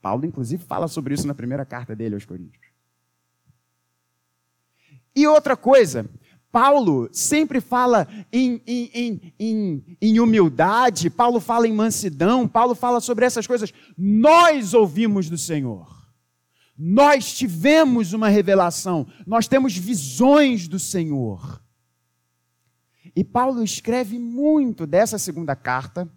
Paulo, 0.02 0.26
inclusive, 0.26 0.64
fala 0.64 0.88
sobre 0.88 1.14
isso 1.14 1.28
na 1.28 1.34
primeira 1.34 1.64
carta 1.64 1.94
dele 1.94 2.16
aos 2.16 2.24
Coríntios. 2.24 2.66
E 5.14 5.26
outra 5.28 5.56
coisa, 5.56 6.10
Paulo 6.50 7.08
sempre 7.12 7.60
fala 7.60 8.08
em, 8.32 8.60
em, 8.66 9.32
em, 9.38 9.96
em, 10.00 10.20
humildade, 10.20 11.08
Paulo 11.08 11.38
fala 11.38 11.68
em 11.68 11.72
mansidão, 11.72 12.48
Paulo 12.48 12.74
fala 12.74 13.00
sobre 13.00 13.24
essas 13.24 13.46
coisas. 13.46 13.72
Nós 13.96 14.74
ouvimos 14.74 15.30
do 15.30 15.38
Senhor. 15.38 16.02
Nós 16.76 17.32
tivemos 17.34 18.12
uma 18.12 18.28
revelação, 18.28 19.06
nós 19.24 19.46
temos 19.46 19.76
visões 19.76 20.66
do 20.66 20.80
Senhor. 20.80 21.62
E 23.14 23.22
Paulo 23.22 23.62
escreve 23.62 24.18
muito 24.18 24.86
dessa 24.86 25.18
segunda 25.18 25.54
carta 25.54 26.10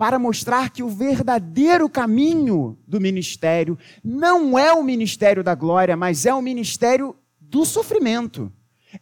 para 0.00 0.18
mostrar 0.18 0.70
que 0.70 0.82
o 0.82 0.88
verdadeiro 0.88 1.86
caminho 1.86 2.78
do 2.88 2.98
ministério 2.98 3.78
não 4.02 4.58
é 4.58 4.72
o 4.72 4.82
ministério 4.82 5.44
da 5.44 5.54
glória, 5.54 5.94
mas 5.94 6.24
é 6.24 6.32
o 6.32 6.40
ministério 6.40 7.14
do 7.38 7.66
sofrimento. 7.66 8.50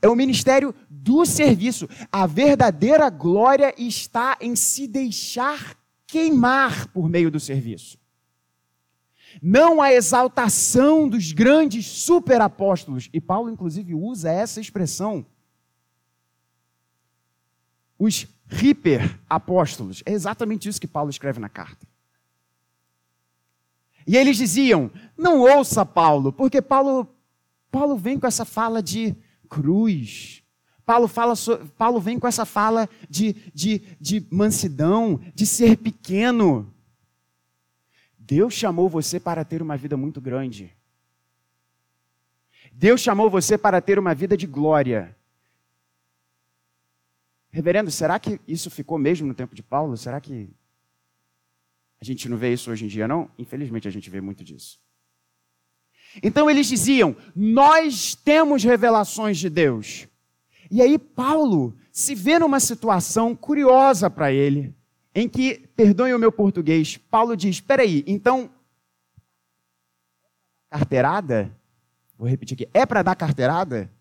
É 0.02 0.09
o 0.09 0.17
ministério 0.17 0.75
do 0.90 1.25
serviço. 1.25 1.88
A 2.11 2.26
verdadeira 2.26 3.09
glória 3.11 3.73
está 3.78 4.37
em 4.40 4.57
se 4.57 4.88
deixar 4.88 5.78
queimar 6.05 6.88
por 6.88 7.09
meio 7.09 7.31
do 7.31 7.38
serviço. 7.38 7.97
Não 9.40 9.81
a 9.81 9.93
exaltação 9.93 11.09
dos 11.09 11.31
grandes 11.31 11.87
superapóstolos. 11.87 13.09
E 13.12 13.21
Paulo, 13.21 13.49
inclusive, 13.49 13.95
usa 13.95 14.33
essa 14.33 14.61
expressão. 14.61 15.25
Os 17.97 18.26
hiper 18.50 19.19
apóstolos. 19.28 20.02
É 20.07 20.12
exatamente 20.12 20.69
isso 20.69 20.81
que 20.81 20.87
Paulo 20.87 21.11
escreve 21.11 21.38
na 21.38 21.49
carta. 21.49 21.87
E 24.07 24.17
eles 24.17 24.37
diziam: 24.37 24.90
não 25.17 25.40
ouça 25.40 25.85
Paulo, 25.85 26.33
porque 26.33 26.62
Paulo, 26.62 27.09
Paulo 27.71 27.97
vem 27.97 28.19
com 28.19 28.26
essa 28.26 28.45
fala 28.45 28.83
de 28.83 29.14
cruz. 29.49 30.43
Paulo, 30.85 31.07
fala, 31.07 31.35
Paulo 31.76 32.00
vem 32.00 32.19
com 32.19 32.26
essa 32.26 32.47
fala 32.47 32.88
de, 33.11 33.35
de, 33.52 33.83
de 34.00 34.26
mansidão, 34.31 35.21
de 35.35 35.45
ser 35.45 35.76
pequeno. 35.76 36.73
Deus 38.19 38.55
chamou 38.55 38.88
você 38.88 39.21
para 39.21 39.45
ter 39.45 39.61
uma 39.61 39.76
vida 39.76 39.99
muito 39.99 40.19
grande. 40.19 40.75
Deus 42.73 43.02
chamou 43.02 43.28
você 43.28 43.59
para 43.59 43.83
ter 43.83 43.99
uma 43.99 44.14
vida 44.14 44.35
de 44.35 44.47
glória. 44.47 45.14
Reverendo, 47.59 47.91
será 47.91 48.21
que 48.21 48.41
isso 48.47 48.71
ficou 48.71 48.97
mesmo 48.99 49.27
no 49.27 49.35
tempo 49.35 49.53
de 49.53 49.65
Paulo? 49.65 49.97
Será 49.97 50.21
que 50.21 50.49
a 52.00 52.05
gente 52.05 52.29
não 52.29 52.37
vê 52.37 52.53
isso 52.53 52.71
hoje 52.71 52.85
em 52.85 52.88
dia, 52.88 53.09
não? 53.09 53.29
Infelizmente 53.37 53.88
a 53.88 53.91
gente 53.91 54.09
vê 54.09 54.21
muito 54.21 54.45
disso. 54.45 54.79
Então 56.23 56.49
eles 56.49 56.69
diziam: 56.69 57.17
Nós 57.35 58.15
temos 58.15 58.62
revelações 58.62 59.38
de 59.38 59.50
Deus. 59.50 60.07
E 60.71 60.81
aí 60.81 60.97
Paulo 61.00 61.77
se 61.91 62.15
vê 62.15 62.38
numa 62.38 62.61
situação 62.61 63.35
curiosa 63.35 64.09
para 64.09 64.31
ele, 64.33 64.73
em 65.12 65.29
que, 65.29 65.67
perdoem 65.75 66.15
o 66.15 66.19
meu 66.19 66.31
português, 66.31 66.97
Paulo 66.97 67.37
diz: 67.37 67.57
Espera 67.57 67.83
aí, 67.83 68.05
então 68.07 68.53
carteirada? 70.71 71.53
Vou 72.17 72.29
repetir 72.29 72.55
aqui. 72.55 72.69
É 72.73 72.87
para 72.87 73.03
dar 73.03 73.17
carteirada? 73.17 73.93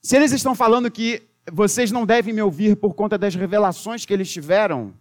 Se 0.00 0.14
eles 0.14 0.30
estão 0.30 0.54
falando 0.54 0.88
que 0.88 1.28
vocês 1.52 1.90
não 1.90 2.04
devem 2.04 2.34
me 2.34 2.42
ouvir 2.42 2.76
por 2.76 2.94
conta 2.94 3.16
das 3.16 3.34
revelações 3.34 4.04
que 4.04 4.12
eles 4.12 4.30
tiveram, 4.30 4.94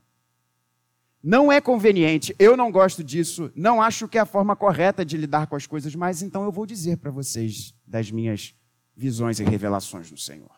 não 1.22 1.52
é 1.52 1.60
conveniente, 1.60 2.36
eu 2.38 2.56
não 2.56 2.72
gosto 2.72 3.04
disso, 3.04 3.52
não 3.56 3.82
acho 3.82 4.08
que 4.08 4.18
é 4.18 4.22
a 4.22 4.26
forma 4.26 4.56
correta 4.56 5.04
de 5.04 5.18
lidar 5.18 5.48
com 5.48 5.56
as 5.56 5.66
coisas, 5.66 5.96
mas 5.96 6.22
então 6.22 6.44
eu 6.44 6.52
vou 6.52 6.66
dizer 6.66 6.98
para 6.98 7.10
vocês 7.10 7.74
das 7.86 8.12
minhas 8.12 8.54
visões 8.96 9.40
e 9.40 9.44
revelações 9.44 10.12
no 10.12 10.18
Senhor. 10.18 10.52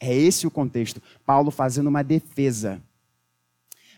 É 0.00 0.14
esse 0.14 0.46
o 0.46 0.50
contexto. 0.50 1.02
Paulo 1.26 1.50
fazendo 1.50 1.88
uma 1.88 2.04
defesa. 2.04 2.80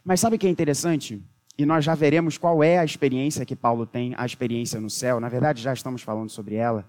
Mas 0.03 0.21
sabe 0.21 0.37
o 0.37 0.39
que 0.39 0.47
é 0.47 0.51
interessante? 0.51 1.23
E 1.59 1.67
nós 1.67 1.85
já 1.85 1.95
veremos 1.95 2.39
qual 2.39 2.65
é 2.65 2.79
a 2.79 2.85
experiência 2.85 3.45
que 3.45 3.55
Paulo 3.55 3.85
tem, 3.85 4.15
a 4.17 4.25
experiência 4.25 4.81
no 4.81 4.89
céu. 4.89 5.21
Na 5.21 5.29
verdade, 5.29 5.61
já 5.61 5.75
estamos 5.75 6.01
falando 6.01 6.31
sobre 6.31 6.55
ela. 6.55 6.89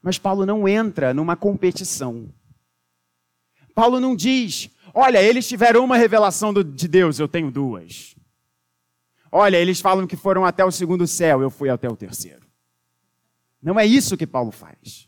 Mas 0.00 0.18
Paulo 0.18 0.46
não 0.46 0.68
entra 0.68 1.12
numa 1.12 1.34
competição. 1.34 2.32
Paulo 3.76 4.00
não 4.00 4.16
diz, 4.16 4.70
olha, 4.94 5.22
eles 5.22 5.46
tiveram 5.46 5.84
uma 5.84 5.98
revelação 5.98 6.50
de 6.54 6.88
Deus, 6.88 7.18
eu 7.18 7.28
tenho 7.28 7.50
duas. 7.50 8.16
Olha, 9.30 9.58
eles 9.58 9.82
falam 9.82 10.06
que 10.06 10.16
foram 10.16 10.46
até 10.46 10.64
o 10.64 10.70
segundo 10.70 11.06
céu, 11.06 11.42
eu 11.42 11.50
fui 11.50 11.68
até 11.68 11.86
o 11.86 11.94
terceiro. 11.94 12.46
Não 13.62 13.78
é 13.78 13.84
isso 13.84 14.16
que 14.16 14.26
Paulo 14.26 14.50
faz. 14.50 15.06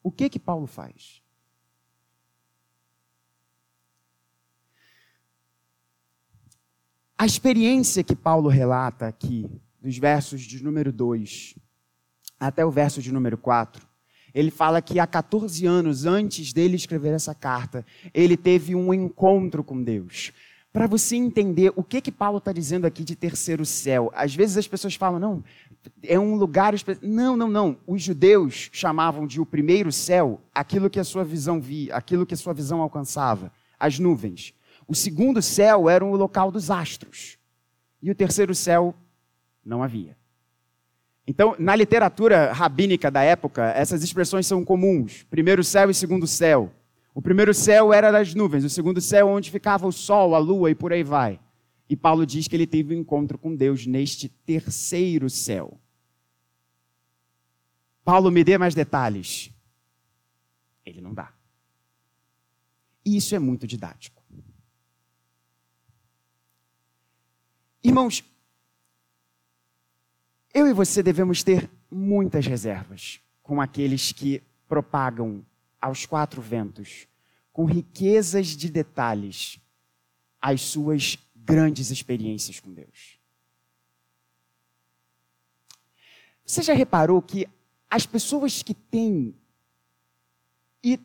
O 0.00 0.12
que 0.12 0.28
que 0.30 0.38
Paulo 0.38 0.68
faz? 0.68 1.20
A 7.18 7.26
experiência 7.26 8.04
que 8.04 8.14
Paulo 8.14 8.48
relata 8.48 9.08
aqui, 9.08 9.50
dos 9.82 9.98
versos 9.98 10.42
de 10.42 10.62
número 10.62 10.92
2 10.92 11.56
até 12.38 12.64
o 12.64 12.70
verso 12.70 13.02
de 13.02 13.10
número 13.10 13.36
4, 13.36 13.84
ele 14.34 14.50
fala 14.50 14.82
que 14.82 14.98
há 15.00 15.06
14 15.06 15.66
anos 15.66 16.04
antes 16.04 16.52
dele 16.52 16.76
escrever 16.76 17.14
essa 17.14 17.34
carta, 17.34 17.84
ele 18.12 18.36
teve 18.36 18.74
um 18.74 18.92
encontro 18.92 19.64
com 19.64 19.82
Deus. 19.82 20.32
Para 20.72 20.86
você 20.86 21.16
entender 21.16 21.72
o 21.74 21.82
que 21.82 22.00
que 22.00 22.12
Paulo 22.12 22.38
está 22.38 22.52
dizendo 22.52 22.86
aqui 22.86 23.02
de 23.02 23.16
terceiro 23.16 23.64
céu, 23.64 24.12
às 24.14 24.34
vezes 24.34 24.58
as 24.58 24.68
pessoas 24.68 24.94
falam, 24.94 25.18
não, 25.18 25.42
é 26.02 26.18
um 26.18 26.34
lugar. 26.34 26.74
Não, 27.02 27.36
não, 27.36 27.48
não. 27.48 27.78
Os 27.86 28.02
judeus 28.02 28.68
chamavam 28.72 29.26
de 29.26 29.40
o 29.40 29.46
primeiro 29.46 29.90
céu 29.90 30.40
aquilo 30.54 30.90
que 30.90 31.00
a 31.00 31.04
sua 31.04 31.24
visão 31.24 31.60
via, 31.60 31.94
aquilo 31.94 32.26
que 32.26 32.34
a 32.34 32.36
sua 32.36 32.52
visão 32.52 32.80
alcançava, 32.80 33.50
as 33.78 33.98
nuvens. 33.98 34.54
O 34.86 34.94
segundo 34.94 35.42
céu 35.42 35.88
era 35.88 36.04
o 36.04 36.16
local 36.16 36.50
dos 36.50 36.70
astros. 36.70 37.38
E 38.02 38.10
o 38.10 38.14
terceiro 38.14 38.54
céu 38.54 38.94
não 39.64 39.82
havia. 39.82 40.16
Então, 41.28 41.54
na 41.58 41.76
literatura 41.76 42.52
rabínica 42.54 43.10
da 43.10 43.22
época, 43.22 43.70
essas 43.72 44.02
expressões 44.02 44.46
são 44.46 44.64
comuns: 44.64 45.24
primeiro 45.24 45.62
céu 45.62 45.90
e 45.90 45.94
segundo 45.94 46.26
céu. 46.26 46.72
O 47.14 47.20
primeiro 47.20 47.52
céu 47.52 47.92
era 47.92 48.10
das 48.10 48.34
nuvens, 48.34 48.64
o 48.64 48.70
segundo 48.70 48.98
céu 48.98 49.28
onde 49.28 49.50
ficava 49.50 49.86
o 49.86 49.92
sol, 49.92 50.34
a 50.34 50.38
lua 50.38 50.70
e 50.70 50.74
por 50.74 50.90
aí 50.90 51.02
vai. 51.02 51.38
E 51.86 51.94
Paulo 51.94 52.24
diz 52.24 52.48
que 52.48 52.56
ele 52.56 52.66
teve 52.66 52.96
um 52.96 53.00
encontro 53.00 53.36
com 53.36 53.54
Deus 53.54 53.86
neste 53.86 54.30
terceiro 54.30 55.28
céu. 55.28 55.78
Paulo, 58.02 58.30
me 58.30 58.42
dê 58.42 58.56
mais 58.56 58.74
detalhes. 58.74 59.50
Ele 60.86 61.02
não 61.02 61.12
dá. 61.12 61.30
E 63.04 63.18
isso 63.18 63.34
é 63.34 63.38
muito 63.38 63.66
didático. 63.66 64.22
Irmãos, 67.84 68.24
eu 70.58 70.66
e 70.66 70.72
você 70.72 71.02
devemos 71.02 71.42
ter 71.42 71.70
muitas 71.88 72.44
reservas 72.46 73.20
com 73.42 73.60
aqueles 73.60 74.10
que 74.10 74.42
propagam 74.68 75.44
aos 75.80 76.04
quatro 76.04 76.42
ventos, 76.42 77.06
com 77.52 77.64
riquezas 77.64 78.48
de 78.48 78.68
detalhes, 78.68 79.60
as 80.40 80.60
suas 80.60 81.16
grandes 81.34 81.90
experiências 81.90 82.58
com 82.58 82.72
Deus. 82.72 83.18
Você 86.44 86.62
já 86.62 86.74
reparou 86.74 87.22
que 87.22 87.48
as 87.88 88.04
pessoas 88.04 88.62
que 88.62 88.74
têm, 88.74 89.34
e 90.82 90.98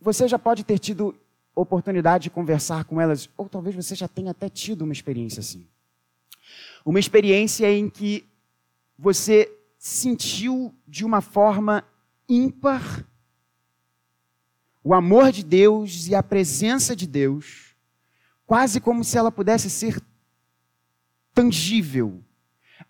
você 0.00 0.28
já 0.28 0.38
pode 0.38 0.64
ter 0.64 0.78
tido 0.78 1.18
oportunidade 1.54 2.24
de 2.24 2.30
conversar 2.30 2.84
com 2.84 3.00
elas, 3.00 3.28
ou 3.36 3.48
talvez 3.48 3.74
você 3.74 3.94
já 3.94 4.06
tenha 4.06 4.32
até 4.32 4.48
tido 4.48 4.82
uma 4.82 4.92
experiência 4.92 5.40
assim. 5.40 5.66
Uma 6.84 7.00
experiência 7.00 7.72
em 7.72 7.88
que 7.88 8.26
você 8.98 9.50
sentiu 9.78 10.74
de 10.86 11.04
uma 11.04 11.20
forma 11.20 11.84
ímpar 12.28 13.06
o 14.84 14.94
amor 14.94 15.30
de 15.30 15.44
Deus 15.44 16.08
e 16.08 16.14
a 16.14 16.22
presença 16.22 16.96
de 16.96 17.06
Deus, 17.06 17.76
quase 18.44 18.80
como 18.80 19.04
se 19.04 19.16
ela 19.16 19.30
pudesse 19.30 19.70
ser 19.70 20.00
tangível, 21.32 22.22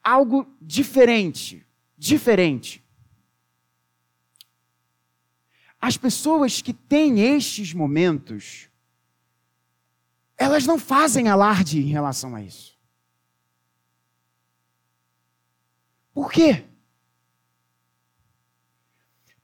algo 0.03 0.47
diferente, 0.61 1.67
diferente. 1.97 2.83
As 5.81 5.97
pessoas 5.97 6.62
que 6.62 6.73
têm 6.73 7.21
estes 7.21 7.75
momentos, 7.75 8.69
elas 10.37 10.65
não 10.65 10.79
fazem 10.79 11.29
alarde 11.29 11.81
em 11.81 11.88
relação 11.88 12.35
a 12.35 12.43
isso. 12.43 12.72
Por 16.12 16.31
quê? 16.31 16.64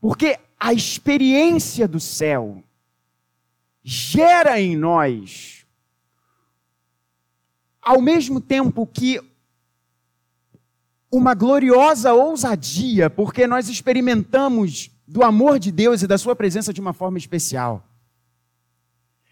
Porque 0.00 0.38
a 0.58 0.72
experiência 0.72 1.88
do 1.88 1.98
céu 1.98 2.62
gera 3.82 4.60
em 4.60 4.76
nós, 4.76 5.66
ao 7.80 8.00
mesmo 8.00 8.40
tempo 8.40 8.86
que 8.86 9.20
uma 11.10 11.34
gloriosa 11.34 12.12
ousadia, 12.12 13.08
porque 13.08 13.46
nós 13.46 13.68
experimentamos 13.68 14.90
do 15.06 15.22
amor 15.22 15.58
de 15.58 15.72
Deus 15.72 16.02
e 16.02 16.06
da 16.06 16.18
Sua 16.18 16.36
presença 16.36 16.72
de 16.72 16.82
uma 16.82 16.92
forma 16.92 17.16
especial. 17.16 17.82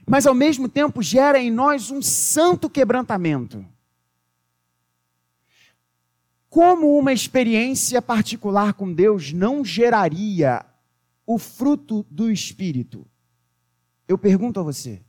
Mas 0.08 0.26
ao 0.26 0.34
mesmo 0.34 0.68
tempo 0.68 1.02
gera 1.02 1.38
em 1.38 1.50
nós 1.50 1.90
um 1.90 2.00
santo 2.00 2.70
quebrantamento 2.70 3.64
como 6.48 6.96
uma 6.98 7.12
experiência 7.12 8.00
particular 8.00 8.74
com 8.74 8.92
Deus 8.92 9.32
não 9.32 9.64
geraria 9.64 10.64
o 11.26 11.38
fruto 11.38 12.06
do 12.10 12.30
Espírito? 12.30 13.06
Eu 14.06 14.16
pergunto 14.16 14.60
a 14.60 14.62
você. 14.62 15.02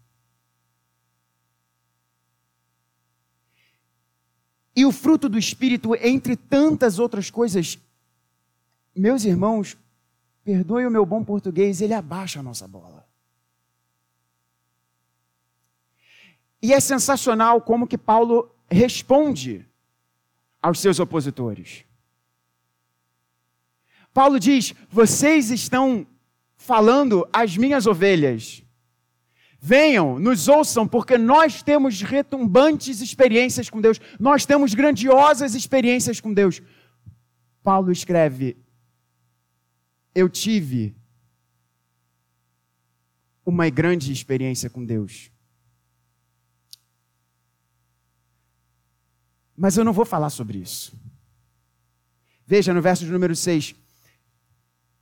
E 4.76 4.86
o 4.86 4.92
fruto 4.92 5.28
do 5.28 5.40
Espírito, 5.40 5.96
entre 5.96 6.36
tantas 6.36 7.00
outras 7.00 7.32
coisas, 7.32 7.80
meus 8.96 9.24
irmãos, 9.24 9.78
perdoe 10.44 10.86
o 10.86 10.92
meu 10.92 11.06
bom 11.06 11.24
português, 11.24 11.82
ele 11.82 11.94
abaixa 11.94 12.40
a 12.40 12.44
nossa 12.44 12.68
bola. 12.68 13.08
E 16.62 16.74
é 16.74 16.80
sensacional 16.80 17.62
como 17.62 17.88
que 17.88 17.98
Paulo 17.98 18.54
responde 18.70 19.66
aos 20.68 20.80
seus 20.80 21.00
opositores. 21.00 21.86
Paulo 24.14 24.38
diz: 24.38 24.74
vocês 24.90 25.50
estão 25.50 26.06
falando 26.58 27.28
às 27.32 27.56
minhas 27.56 27.88
ovelhas. 27.88 28.64
Venham, 29.60 30.20
nos 30.20 30.48
ouçam, 30.48 30.88
porque 30.88 31.18
nós 31.18 31.64
temos 31.64 32.02
retumbantes 32.02 33.00
experiências 33.02 33.70
com 33.70 33.82
Deus, 33.82 34.00
nós 34.20 34.46
temos 34.46 34.74
grandiosas 34.74 35.56
experiências 35.56 36.20
com 36.20 36.34
Deus. 36.34 36.62
Paulo 37.64 37.90
escreve: 37.90 38.58
Eu 40.14 40.28
tive 40.28 40.96
uma 43.46 43.70
grande 43.70 44.12
experiência 44.12 44.70
com 44.70 44.84
Deus. 44.84 45.32
Mas 49.58 49.76
eu 49.76 49.84
não 49.84 49.92
vou 49.92 50.06
falar 50.06 50.30
sobre 50.30 50.60
isso. 50.60 50.94
Veja 52.46 52.74
no 52.74 52.82
verso 52.82 53.04
de 53.04 53.12
número 53.12 53.36
6. 53.36 53.74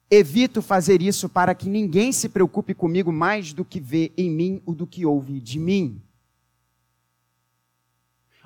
Evito 0.09 0.61
fazer 0.61 1.01
isso 1.01 1.27
para 1.27 1.53
que 1.53 1.67
ninguém 1.67 2.11
se 2.13 2.29
preocupe 2.29 2.73
comigo 2.73 3.11
mais 3.11 3.51
do 3.51 3.65
que 3.65 3.79
vê 3.79 4.13
em 4.15 4.31
mim 4.31 4.61
o 4.65 4.73
do 4.73 4.87
que 4.87 5.05
ouve 5.05 5.41
de 5.41 5.59
mim. 5.59 6.01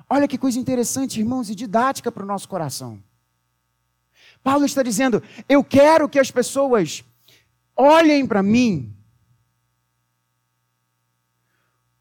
Olha 0.08 0.26
que 0.26 0.36
coisa 0.36 0.58
interessante, 0.58 1.20
irmãos, 1.20 1.48
e 1.48 1.54
didática 1.54 2.10
para 2.10 2.24
o 2.24 2.26
nosso 2.26 2.48
coração. 2.48 3.00
Paulo 4.42 4.64
está 4.64 4.82
dizendo: 4.82 5.22
eu 5.48 5.62
quero 5.62 6.08
que 6.08 6.18
as 6.18 6.30
pessoas 6.30 7.04
olhem 7.76 8.26
para 8.26 8.42
mim 8.42 8.92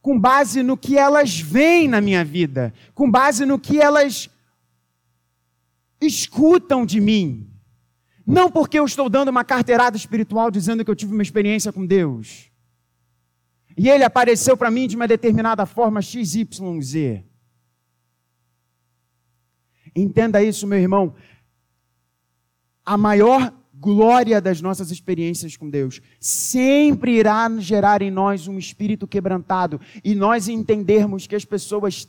com 0.02 0.20
base 0.20 0.64
no 0.64 0.78
que 0.78 0.98
elas 0.98 1.40
veem 1.40 1.88
na 1.88 2.00
minha 2.02 2.24
vida, 2.24 2.74
com 2.94 3.10
base 3.10 3.46
no 3.46 3.60
que 3.60 3.80
elas 3.80 4.30
escutam 6.02 6.86
de 6.86 7.02
mim. 7.02 7.50
Não 8.26 8.52
porque 8.52 8.78
eu 8.78 8.86
estou 8.86 9.10
dando 9.10 9.30
uma 9.30 9.44
carteirada 9.44 9.98
espiritual 9.98 10.52
dizendo 10.52 10.86
que 10.86 10.92
eu 10.92 10.96
tive 10.96 11.14
uma 11.14 11.24
experiência 11.24 11.74
com 11.74 11.86
Deus. 11.86 12.50
E 13.76 13.90
ele 13.90 14.04
apareceu 14.04 14.56
para 14.56 14.70
mim 14.70 14.88
de 14.88 14.96
uma 14.96 15.08
determinada 15.08 15.66
forma 15.66 16.02
XYZ. 16.02 17.24
Entenda 19.96 20.44
isso, 20.44 20.68
meu 20.68 20.78
irmão. 20.78 21.16
A 22.86 22.98
maior 22.98 23.54
glória 23.80 24.42
das 24.42 24.62
nossas 24.62 24.92
experiências 24.92 25.56
com 25.56 25.70
Deus 25.70 26.02
sempre 26.20 27.18
irá 27.18 27.50
gerar 27.60 28.02
em 28.02 28.12
nós 28.12 28.48
um 28.48 28.58
espírito 28.58 29.08
quebrantado 29.08 29.80
e 30.04 30.14
nós 30.14 30.50
entendermos 30.50 31.26
que 31.26 31.36
as 31.36 31.46
pessoas 31.46 32.08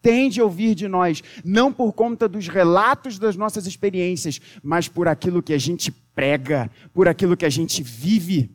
têm 0.00 0.28
de 0.28 0.40
ouvir 0.40 0.74
de 0.74 0.88
nós, 0.88 1.22
não 1.44 1.72
por 1.72 1.92
conta 1.92 2.28
dos 2.28 2.48
relatos 2.48 3.18
das 3.18 3.36
nossas 3.36 3.66
experiências, 3.66 4.40
mas 4.62 4.88
por 4.88 5.08
aquilo 5.08 5.42
que 5.42 5.52
a 5.52 5.58
gente 5.58 5.90
prega, 6.14 6.70
por 6.92 7.08
aquilo 7.08 7.36
que 7.36 7.44
a 7.44 7.50
gente 7.50 7.82
vive. 7.82 8.50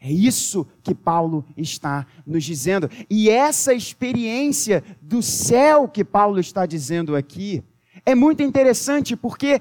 É 0.00 0.10
isso 0.10 0.66
que 0.82 0.94
Paulo 0.94 1.44
está 1.56 2.06
nos 2.26 2.42
dizendo. 2.42 2.90
E 3.08 3.28
essa 3.28 3.74
experiência 3.74 4.82
do 5.02 5.20
céu 5.22 5.86
que 5.86 6.02
Paulo 6.02 6.40
está 6.40 6.64
dizendo 6.64 7.14
aqui 7.14 7.62
é 8.04 8.14
muito 8.14 8.42
interessante 8.42 9.16
porque 9.16 9.60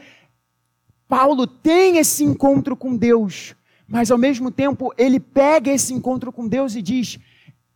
Paulo 1.07 1.47
tem 1.47 1.97
esse 1.97 2.23
encontro 2.23 2.75
com 2.75 2.95
Deus, 2.95 3.55
mas 3.87 4.11
ao 4.11 4.17
mesmo 4.17 4.51
tempo 4.51 4.93
ele 4.97 5.19
pega 5.19 5.71
esse 5.71 5.93
encontro 5.93 6.31
com 6.31 6.47
Deus 6.47 6.75
e 6.75 6.81
diz: 6.81 7.17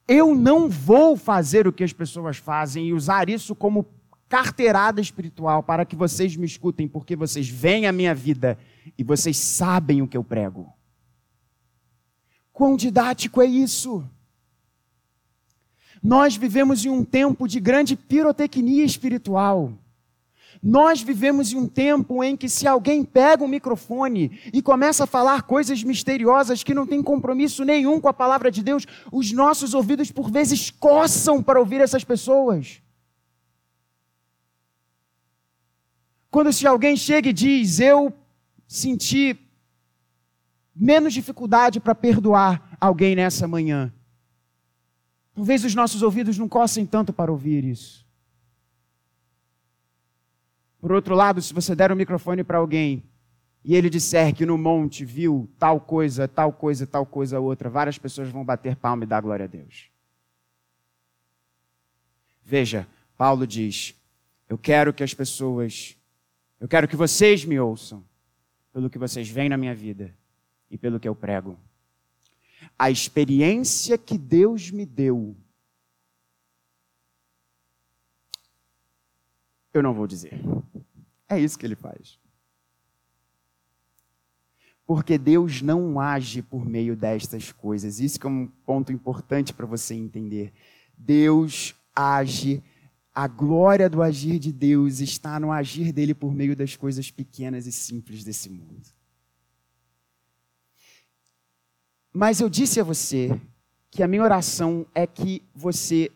Eu 0.07 0.35
não 0.35 0.69
vou 0.69 1.17
fazer 1.17 1.67
o 1.67 1.73
que 1.73 1.83
as 1.83 1.91
pessoas 1.91 2.37
fazem 2.37 2.87
e 2.87 2.93
usar 2.93 3.29
isso 3.29 3.55
como 3.55 3.87
carteirada 4.29 4.99
espiritual 4.99 5.61
para 5.61 5.85
que 5.85 5.95
vocês 5.95 6.35
me 6.35 6.45
escutem, 6.45 6.87
porque 6.87 7.15
vocês 7.15 7.47
veem 7.47 7.85
a 7.85 7.91
minha 7.91 8.15
vida 8.15 8.57
e 8.97 9.03
vocês 9.03 9.37
sabem 9.37 10.01
o 10.01 10.07
que 10.07 10.17
eu 10.17 10.23
prego. 10.23 10.71
Quão 12.51 12.75
didático 12.75 13.41
é 13.41 13.45
isso? 13.45 14.03
Nós 16.01 16.35
vivemos 16.35 16.83
em 16.85 16.89
um 16.89 17.03
tempo 17.03 17.47
de 17.47 17.59
grande 17.59 17.95
pirotecnia 17.95 18.83
espiritual. 18.83 19.73
Nós 20.63 21.01
vivemos 21.01 21.51
em 21.51 21.57
um 21.57 21.67
tempo 21.67 22.23
em 22.23 22.37
que, 22.37 22.47
se 22.47 22.65
alguém 22.65 23.03
pega 23.03 23.43
um 23.43 23.49
microfone 23.49 24.39
e 24.53 24.61
começa 24.61 25.03
a 25.03 25.07
falar 25.07 25.41
coisas 25.41 25.83
misteriosas 25.83 26.63
que 26.63 26.73
não 26.73 26.87
têm 26.87 27.03
compromisso 27.03 27.65
nenhum 27.65 27.99
com 27.99 28.07
a 28.07 28.13
palavra 28.13 28.49
de 28.49 28.63
Deus, 28.63 28.85
os 29.11 29.33
nossos 29.33 29.73
ouvidos 29.73 30.09
por 30.09 30.31
vezes 30.31 30.71
coçam 30.71 31.43
para 31.43 31.59
ouvir 31.59 31.81
essas 31.81 32.05
pessoas. 32.05 32.81
Quando 36.31 36.53
se 36.53 36.65
alguém 36.65 36.95
chega 36.95 37.27
e 37.27 37.33
diz, 37.33 37.81
eu 37.81 38.13
senti 38.65 39.37
menos 40.73 41.13
dificuldade 41.13 41.81
para 41.81 41.93
perdoar 41.93 42.77
alguém 42.79 43.17
nessa 43.17 43.45
manhã. 43.49 43.93
Talvez 45.35 45.65
os 45.65 45.75
nossos 45.75 46.01
ouvidos 46.01 46.37
não 46.37 46.47
coçem 46.47 46.85
tanto 46.85 47.11
para 47.11 47.29
ouvir 47.29 47.65
isso. 47.65 48.02
Por 50.83 50.91
outro 50.91 51.15
lado, 51.15 51.41
se 51.41 51.53
você 51.53 51.73
der 51.73 51.91
o 51.91 51.93
um 51.93 51.97
microfone 51.97 52.43
para 52.43 52.57
alguém 52.57 53.01
e 53.63 53.73
ele 53.73 53.89
disser 53.89 54.35
que 54.35 54.45
no 54.45 54.57
monte 54.57 55.05
viu 55.05 55.49
tal 55.57 55.79
coisa, 55.79 56.27
tal 56.27 56.51
coisa, 56.51 56.85
tal 56.85 57.05
coisa, 57.05 57.39
outra, 57.39 57.69
várias 57.69 57.97
pessoas 57.97 58.27
vão 58.27 58.43
bater 58.43 58.75
palma 58.75 59.05
e 59.05 59.07
dar 59.07 59.21
glória 59.21 59.45
a 59.45 59.47
Deus. 59.47 59.89
Veja, 62.43 62.85
Paulo 63.17 63.47
diz: 63.47 63.95
Eu 64.49 64.57
quero 64.57 64.93
que 64.93 65.01
as 65.01 65.13
pessoas, 65.13 65.95
eu 66.59 66.67
quero 66.67 66.85
que 66.85 66.97
vocês 66.97 67.45
me 67.45 67.57
ouçam 67.57 68.03
pelo 68.73 68.89
que 68.89 68.97
vocês 68.97 69.29
veem 69.29 69.47
na 69.47 69.55
minha 69.55 69.73
vida 69.73 70.13
e 70.69 70.77
pelo 70.77 70.99
que 70.99 71.07
eu 71.07 71.15
prego. 71.15 71.57
A 72.77 72.91
experiência 72.91 73.97
que 73.97 74.17
Deus 74.17 74.69
me 74.69 74.85
deu, 74.85 75.33
eu 79.73 79.81
não 79.81 79.93
vou 79.93 80.05
dizer. 80.05 80.37
É 81.33 81.39
isso 81.39 81.57
que 81.57 81.65
ele 81.65 81.75
faz. 81.75 82.19
Porque 84.85 85.17
Deus 85.17 85.61
não 85.61 85.99
age 85.99 86.41
por 86.41 86.65
meio 86.65 86.95
destas 86.95 87.51
coisas. 87.51 87.99
Isso 87.99 88.19
é 88.21 88.27
um 88.27 88.47
ponto 88.65 88.91
importante 88.91 89.53
para 89.53 89.65
você 89.65 89.93
entender. 89.93 90.51
Deus 90.97 91.75
age, 91.95 92.61
a 93.13 93.27
glória 93.27 93.89
do 93.89 94.01
agir 94.01 94.39
de 94.39 94.51
Deus 94.51 94.99
está 94.99 95.39
no 95.39 95.51
agir 95.51 95.91
dele 95.91 96.13
por 96.13 96.33
meio 96.33 96.55
das 96.55 96.75
coisas 96.75 97.11
pequenas 97.11 97.67
e 97.67 97.71
simples 97.71 98.23
desse 98.23 98.49
mundo. 98.49 98.89
Mas 102.11 102.39
eu 102.39 102.49
disse 102.49 102.79
a 102.79 102.83
você 102.83 103.39
que 103.89 104.03
a 104.03 104.07
minha 104.07 104.23
oração 104.23 104.85
é 104.93 105.07
que 105.07 105.43
você, 105.53 106.11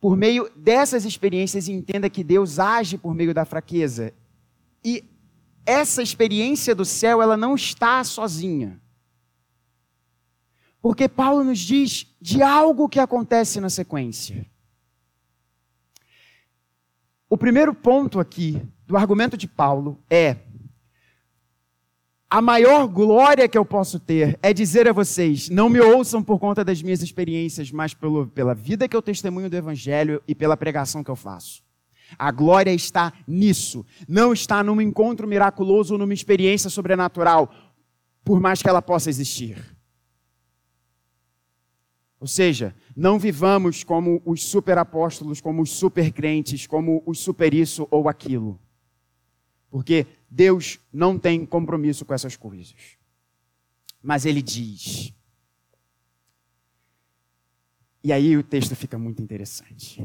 por 0.00 0.16
meio 0.16 0.50
dessas 0.56 1.04
experiências, 1.04 1.68
entenda 1.68 2.08
que 2.08 2.24
Deus 2.24 2.58
age 2.58 2.96
por 2.96 3.14
meio 3.14 3.34
da 3.34 3.44
fraqueza. 3.44 4.14
E 4.82 5.04
essa 5.66 6.02
experiência 6.02 6.74
do 6.74 6.84
céu, 6.84 7.20
ela 7.20 7.36
não 7.36 7.54
está 7.54 8.02
sozinha. 8.02 8.80
Porque 10.80 11.06
Paulo 11.06 11.44
nos 11.44 11.58
diz 11.58 12.06
de 12.20 12.42
algo 12.42 12.88
que 12.88 12.98
acontece 12.98 13.60
na 13.60 13.68
sequência. 13.68 14.46
O 17.28 17.36
primeiro 17.36 17.74
ponto 17.74 18.18
aqui 18.18 18.60
do 18.86 18.96
argumento 18.96 19.36
de 19.36 19.46
Paulo 19.46 20.02
é 20.08 20.36
a 22.30 22.40
maior 22.40 22.86
glória 22.86 23.48
que 23.48 23.58
eu 23.58 23.64
posso 23.64 23.98
ter 23.98 24.38
é 24.40 24.52
dizer 24.52 24.88
a 24.88 24.92
vocês: 24.92 25.48
não 25.48 25.68
me 25.68 25.80
ouçam 25.80 26.22
por 26.22 26.38
conta 26.38 26.64
das 26.64 26.80
minhas 26.80 27.02
experiências, 27.02 27.72
mas 27.72 27.92
pelo, 27.92 28.28
pela 28.28 28.54
vida 28.54 28.88
que 28.88 28.96
eu 28.96 29.02
testemunho 29.02 29.50
do 29.50 29.56
Evangelho 29.56 30.22
e 30.28 30.34
pela 30.34 30.56
pregação 30.56 31.02
que 31.02 31.10
eu 31.10 31.16
faço. 31.16 31.62
A 32.16 32.30
glória 32.30 32.72
está 32.72 33.12
nisso, 33.26 33.84
não 34.08 34.32
está 34.32 34.62
num 34.62 34.80
encontro 34.80 35.26
miraculoso 35.26 35.94
ou 35.94 35.98
numa 35.98 36.14
experiência 36.14 36.70
sobrenatural, 36.70 37.52
por 38.24 38.40
mais 38.40 38.62
que 38.62 38.68
ela 38.68 38.82
possa 38.82 39.10
existir. 39.10 39.76
Ou 42.20 42.26
seja, 42.26 42.76
não 42.94 43.18
vivamos 43.18 43.82
como 43.82 44.20
os 44.24 44.44
superapóstolos, 44.44 45.40
como 45.40 45.62
os 45.62 45.70
supercrentes, 45.70 46.66
como 46.66 47.02
os 47.06 47.18
super 47.18 47.54
isso 47.54 47.88
ou 47.90 48.08
aquilo. 48.08 48.60
Porque 49.70 50.06
Deus 50.30 50.78
não 50.92 51.18
tem 51.18 51.44
compromisso 51.44 52.04
com 52.04 52.14
essas 52.14 52.36
coisas. 52.36 52.74
Mas 54.00 54.24
ele 54.24 54.40
diz. 54.40 55.12
E 58.02 58.12
aí 58.12 58.36
o 58.36 58.42
texto 58.42 58.76
fica 58.76 58.96
muito 58.96 59.20
interessante. 59.20 60.02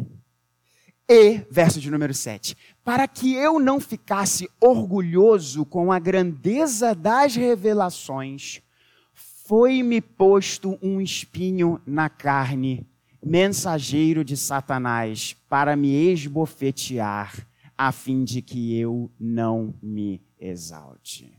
E, 1.07 1.45
verso 1.51 1.79
de 1.79 1.91
número 1.91 2.15
7, 2.15 2.57
para 2.83 3.07
que 3.07 3.35
eu 3.35 3.59
não 3.59 3.79
ficasse 3.79 4.49
orgulhoso 4.59 5.63
com 5.63 5.91
a 5.91 5.99
grandeza 5.99 6.95
das 6.95 7.35
revelações, 7.35 8.59
foi-me 9.13 10.01
posto 10.01 10.79
um 10.81 10.99
espinho 10.99 11.79
na 11.85 12.09
carne, 12.09 12.87
mensageiro 13.23 14.25
de 14.25 14.35
Satanás, 14.35 15.35
para 15.47 15.75
me 15.75 16.11
esbofetear 16.11 17.47
a 17.77 17.91
fim 17.91 18.23
de 18.23 18.41
que 18.41 18.77
eu 18.79 19.11
não 19.19 19.73
me 19.81 20.21
exalte. 20.39 21.37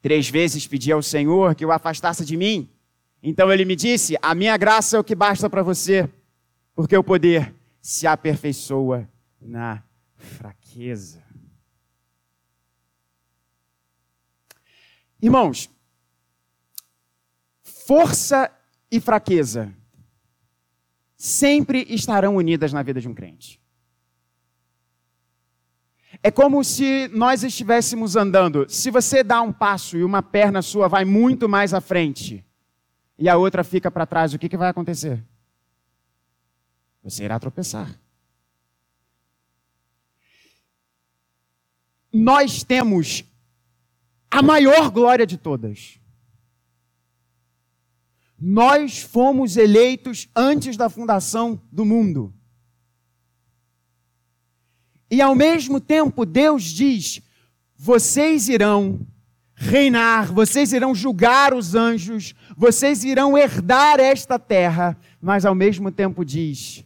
Três 0.00 0.28
vezes 0.28 0.66
pedi 0.66 0.92
ao 0.92 1.02
Senhor 1.02 1.54
que 1.54 1.64
o 1.64 1.72
afastasse 1.72 2.24
de 2.24 2.36
mim. 2.36 2.68
Então 3.22 3.50
ele 3.52 3.64
me 3.64 3.74
disse: 3.74 4.16
A 4.20 4.34
minha 4.34 4.56
graça 4.56 4.96
é 4.96 5.00
o 5.00 5.04
que 5.04 5.14
basta 5.14 5.48
para 5.48 5.62
você, 5.62 6.10
porque 6.74 6.96
o 6.96 7.02
poder 7.02 7.54
se 7.80 8.06
aperfeiçoa 8.06 9.08
na 9.40 9.82
fraqueza. 10.14 11.24
Irmãos, 15.20 15.70
força 17.62 18.50
e 18.90 19.00
fraqueza 19.00 19.74
sempre 21.16 21.86
estarão 21.88 22.36
unidas 22.36 22.74
na 22.74 22.82
vida 22.82 23.00
de 23.00 23.08
um 23.08 23.14
crente. 23.14 23.63
É 26.26 26.30
como 26.30 26.64
se 26.64 27.06
nós 27.08 27.44
estivéssemos 27.44 28.16
andando. 28.16 28.64
Se 28.66 28.90
você 28.90 29.22
dá 29.22 29.42
um 29.42 29.52
passo 29.52 29.98
e 29.98 30.02
uma 30.02 30.22
perna 30.22 30.62
sua 30.62 30.88
vai 30.88 31.04
muito 31.04 31.46
mais 31.46 31.74
à 31.74 31.82
frente 31.82 32.42
e 33.18 33.28
a 33.28 33.36
outra 33.36 33.62
fica 33.62 33.90
para 33.90 34.06
trás, 34.06 34.32
o 34.32 34.38
que, 34.38 34.48
que 34.48 34.56
vai 34.56 34.70
acontecer? 34.70 35.22
Você 37.02 37.24
irá 37.24 37.38
tropeçar. 37.38 38.00
Nós 42.10 42.64
temos 42.64 43.22
a 44.30 44.40
maior 44.40 44.90
glória 44.90 45.26
de 45.26 45.36
todas. 45.36 46.00
Nós 48.40 49.02
fomos 49.02 49.58
eleitos 49.58 50.26
antes 50.34 50.74
da 50.74 50.88
fundação 50.88 51.60
do 51.70 51.84
mundo. 51.84 52.32
E 55.14 55.22
ao 55.22 55.32
mesmo 55.32 55.80
tempo, 55.80 56.26
Deus 56.26 56.64
diz: 56.64 57.22
vocês 57.76 58.48
irão 58.48 59.06
reinar, 59.54 60.32
vocês 60.32 60.72
irão 60.72 60.92
julgar 60.92 61.54
os 61.54 61.76
anjos, 61.76 62.34
vocês 62.56 63.04
irão 63.04 63.38
herdar 63.38 64.00
esta 64.00 64.40
terra, 64.40 64.98
mas 65.22 65.46
ao 65.46 65.54
mesmo 65.54 65.92
tempo 65.92 66.24
diz: 66.24 66.84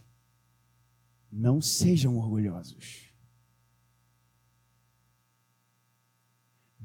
não 1.31 1.59
sejam 1.59 2.17
orgulhosos. 2.19 3.08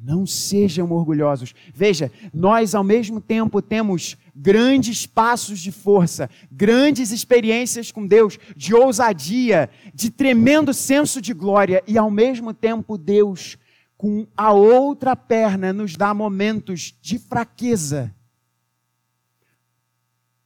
Não 0.04 0.26
sejam 0.26 0.92
orgulhosos. 0.92 1.54
Veja, 1.72 2.12
nós 2.32 2.74
ao 2.74 2.84
mesmo 2.84 3.22
tempo 3.22 3.62
temos 3.62 4.18
grandes 4.36 5.06
passos 5.06 5.60
de 5.60 5.72
força, 5.72 6.28
grandes 6.52 7.10
experiências 7.10 7.90
com 7.90 8.06
Deus, 8.06 8.38
de 8.54 8.74
ousadia, 8.74 9.70
de 9.94 10.10
tremendo 10.10 10.74
senso 10.74 11.22
de 11.22 11.32
glória, 11.32 11.82
e 11.86 11.96
ao 11.96 12.10
mesmo 12.10 12.52
tempo 12.52 12.98
Deus, 12.98 13.56
com 13.96 14.26
a 14.36 14.52
outra 14.52 15.16
perna, 15.16 15.72
nos 15.72 15.96
dá 15.96 16.12
momentos 16.12 16.94
de 17.00 17.18
fraqueza, 17.18 18.14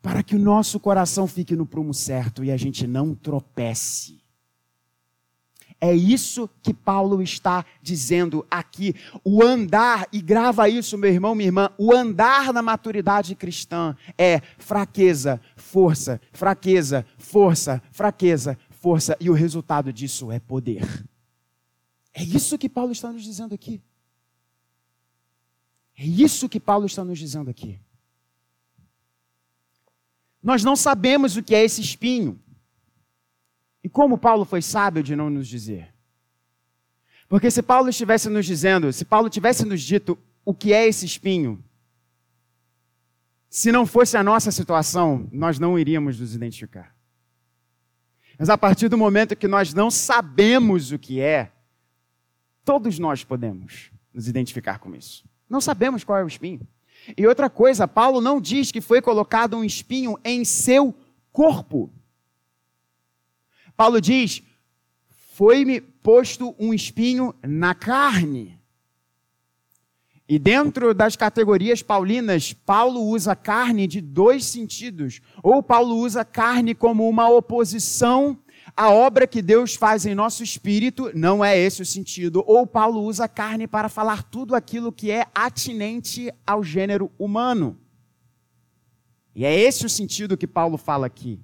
para 0.00 0.22
que 0.22 0.36
o 0.36 0.38
nosso 0.38 0.78
coração 0.78 1.26
fique 1.26 1.56
no 1.56 1.66
prumo 1.66 1.92
certo 1.92 2.44
e 2.44 2.52
a 2.52 2.56
gente 2.56 2.86
não 2.86 3.12
tropece. 3.12 4.20
É 5.80 5.94
isso 5.94 6.50
que 6.60 6.74
Paulo 6.74 7.22
está 7.22 7.64
dizendo 7.80 8.44
aqui. 8.50 8.94
O 9.22 9.42
andar, 9.42 10.08
e 10.12 10.20
grava 10.20 10.68
isso, 10.68 10.98
meu 10.98 11.10
irmão, 11.10 11.34
minha 11.34 11.48
irmã, 11.48 11.70
o 11.78 11.94
andar 11.94 12.52
na 12.52 12.60
maturidade 12.60 13.34
cristã 13.36 13.96
é 14.16 14.40
fraqueza, 14.58 15.40
força, 15.56 16.20
fraqueza, 16.32 17.06
força, 17.16 17.80
fraqueza, 17.92 18.58
força, 18.70 19.16
e 19.20 19.30
o 19.30 19.34
resultado 19.34 19.92
disso 19.92 20.32
é 20.32 20.40
poder. 20.40 21.06
É 22.12 22.24
isso 22.24 22.58
que 22.58 22.68
Paulo 22.68 22.90
está 22.90 23.12
nos 23.12 23.22
dizendo 23.22 23.54
aqui. 23.54 23.80
É 25.96 26.04
isso 26.04 26.48
que 26.48 26.58
Paulo 26.58 26.86
está 26.86 27.04
nos 27.04 27.18
dizendo 27.18 27.50
aqui. 27.50 27.78
Nós 30.42 30.64
não 30.64 30.74
sabemos 30.74 31.36
o 31.36 31.42
que 31.42 31.54
é 31.54 31.64
esse 31.64 31.80
espinho. 31.80 32.40
E 33.88 33.90
como 33.90 34.18
Paulo 34.18 34.44
foi 34.44 34.60
sábio 34.60 35.02
de 35.02 35.16
não 35.16 35.30
nos 35.30 35.48
dizer? 35.48 35.94
Porque 37.26 37.50
se 37.50 37.62
Paulo 37.62 37.88
estivesse 37.88 38.28
nos 38.28 38.44
dizendo, 38.44 38.92
se 38.92 39.02
Paulo 39.02 39.30
tivesse 39.30 39.64
nos 39.64 39.80
dito 39.80 40.18
o 40.44 40.52
que 40.52 40.74
é 40.74 40.86
esse 40.86 41.06
espinho, 41.06 41.64
se 43.48 43.72
não 43.72 43.86
fosse 43.86 44.14
a 44.18 44.22
nossa 44.22 44.52
situação, 44.52 45.26
nós 45.32 45.58
não 45.58 45.78
iríamos 45.78 46.20
nos 46.20 46.34
identificar. 46.34 46.94
Mas 48.38 48.50
a 48.50 48.58
partir 48.58 48.90
do 48.90 48.98
momento 48.98 49.34
que 49.34 49.48
nós 49.48 49.72
não 49.72 49.90
sabemos 49.90 50.92
o 50.92 50.98
que 50.98 51.22
é, 51.22 51.50
todos 52.66 52.98
nós 52.98 53.24
podemos 53.24 53.90
nos 54.12 54.28
identificar 54.28 54.80
com 54.80 54.94
isso. 54.94 55.24
Não 55.48 55.62
sabemos 55.62 56.04
qual 56.04 56.18
é 56.18 56.24
o 56.24 56.28
espinho. 56.28 56.60
E 57.16 57.26
outra 57.26 57.48
coisa, 57.48 57.88
Paulo 57.88 58.20
não 58.20 58.38
diz 58.38 58.70
que 58.70 58.82
foi 58.82 59.00
colocado 59.00 59.56
um 59.56 59.64
espinho 59.64 60.18
em 60.22 60.44
seu 60.44 60.94
corpo. 61.32 61.90
Paulo 63.78 64.00
diz: 64.00 64.42
Foi-me 65.34 65.80
posto 65.80 66.52
um 66.58 66.74
espinho 66.74 67.32
na 67.46 67.76
carne. 67.76 68.58
E 70.28 70.36
dentro 70.36 70.92
das 70.92 71.14
categorias 71.14 71.80
paulinas, 71.80 72.52
Paulo 72.52 73.00
usa 73.04 73.36
carne 73.36 73.86
de 73.86 74.00
dois 74.00 74.44
sentidos. 74.44 75.22
Ou 75.44 75.62
Paulo 75.62 75.94
usa 75.94 76.24
carne 76.24 76.74
como 76.74 77.08
uma 77.08 77.30
oposição 77.30 78.36
à 78.76 78.90
obra 78.90 79.28
que 79.28 79.40
Deus 79.40 79.76
faz 79.76 80.04
em 80.04 80.14
nosso 80.14 80.42
espírito, 80.42 81.12
não 81.14 81.42
é 81.44 81.56
esse 81.56 81.80
o 81.80 81.86
sentido. 81.86 82.42
Ou 82.48 82.66
Paulo 82.66 83.00
usa 83.04 83.28
carne 83.28 83.68
para 83.68 83.88
falar 83.88 84.24
tudo 84.24 84.56
aquilo 84.56 84.90
que 84.90 85.12
é 85.12 85.24
atinente 85.32 86.32
ao 86.44 86.64
gênero 86.64 87.12
humano. 87.16 87.78
E 89.36 89.44
é 89.44 89.56
esse 89.56 89.86
o 89.86 89.88
sentido 89.88 90.36
que 90.36 90.48
Paulo 90.48 90.76
fala 90.76 91.06
aqui. 91.06 91.40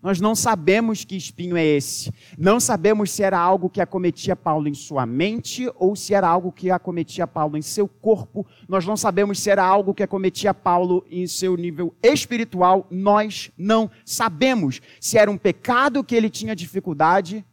Nós 0.00 0.20
não 0.20 0.34
sabemos 0.34 1.04
que 1.04 1.16
espinho 1.16 1.56
é 1.56 1.64
esse. 1.64 2.12
Não 2.38 2.60
sabemos 2.60 3.10
se 3.10 3.22
era 3.22 3.38
algo 3.38 3.68
que 3.68 3.80
acometia 3.80 4.36
Paulo 4.36 4.68
em 4.68 4.74
sua 4.74 5.04
mente 5.04 5.68
ou 5.74 5.96
se 5.96 6.14
era 6.14 6.28
algo 6.28 6.52
que 6.52 6.70
acometia 6.70 7.26
Paulo 7.26 7.56
em 7.56 7.62
seu 7.62 7.88
corpo. 7.88 8.46
Nós 8.68 8.86
não 8.86 8.96
sabemos 8.96 9.40
se 9.40 9.50
era 9.50 9.64
algo 9.64 9.92
que 9.92 10.02
acometia 10.04 10.54
Paulo 10.54 11.04
em 11.10 11.26
seu 11.26 11.56
nível 11.56 11.92
espiritual. 12.00 12.86
Nós 12.90 13.50
não 13.58 13.90
sabemos 14.04 14.80
se 15.00 15.18
era 15.18 15.30
um 15.30 15.36
pecado 15.36 16.04
que 16.04 16.14
ele 16.14 16.30
tinha 16.30 16.54
dificuldade. 16.54 17.44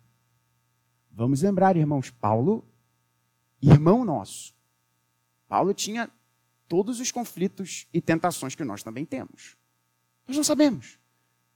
Vamos 1.11 1.41
lembrar, 1.41 1.75
irmãos, 1.75 2.11
Paulo, 2.11 2.63
irmão 3.59 4.05
nosso. 4.05 4.53
Paulo 5.47 5.73
tinha 5.73 6.11
todos 6.67 6.99
os 6.99 7.11
conflitos 7.11 7.87
e 7.91 7.99
tentações 7.99 8.53
que 8.53 8.63
nós 8.63 8.83
também 8.83 9.03
temos. 9.03 9.57
Nós 10.27 10.37
não 10.37 10.43
sabemos. 10.43 10.99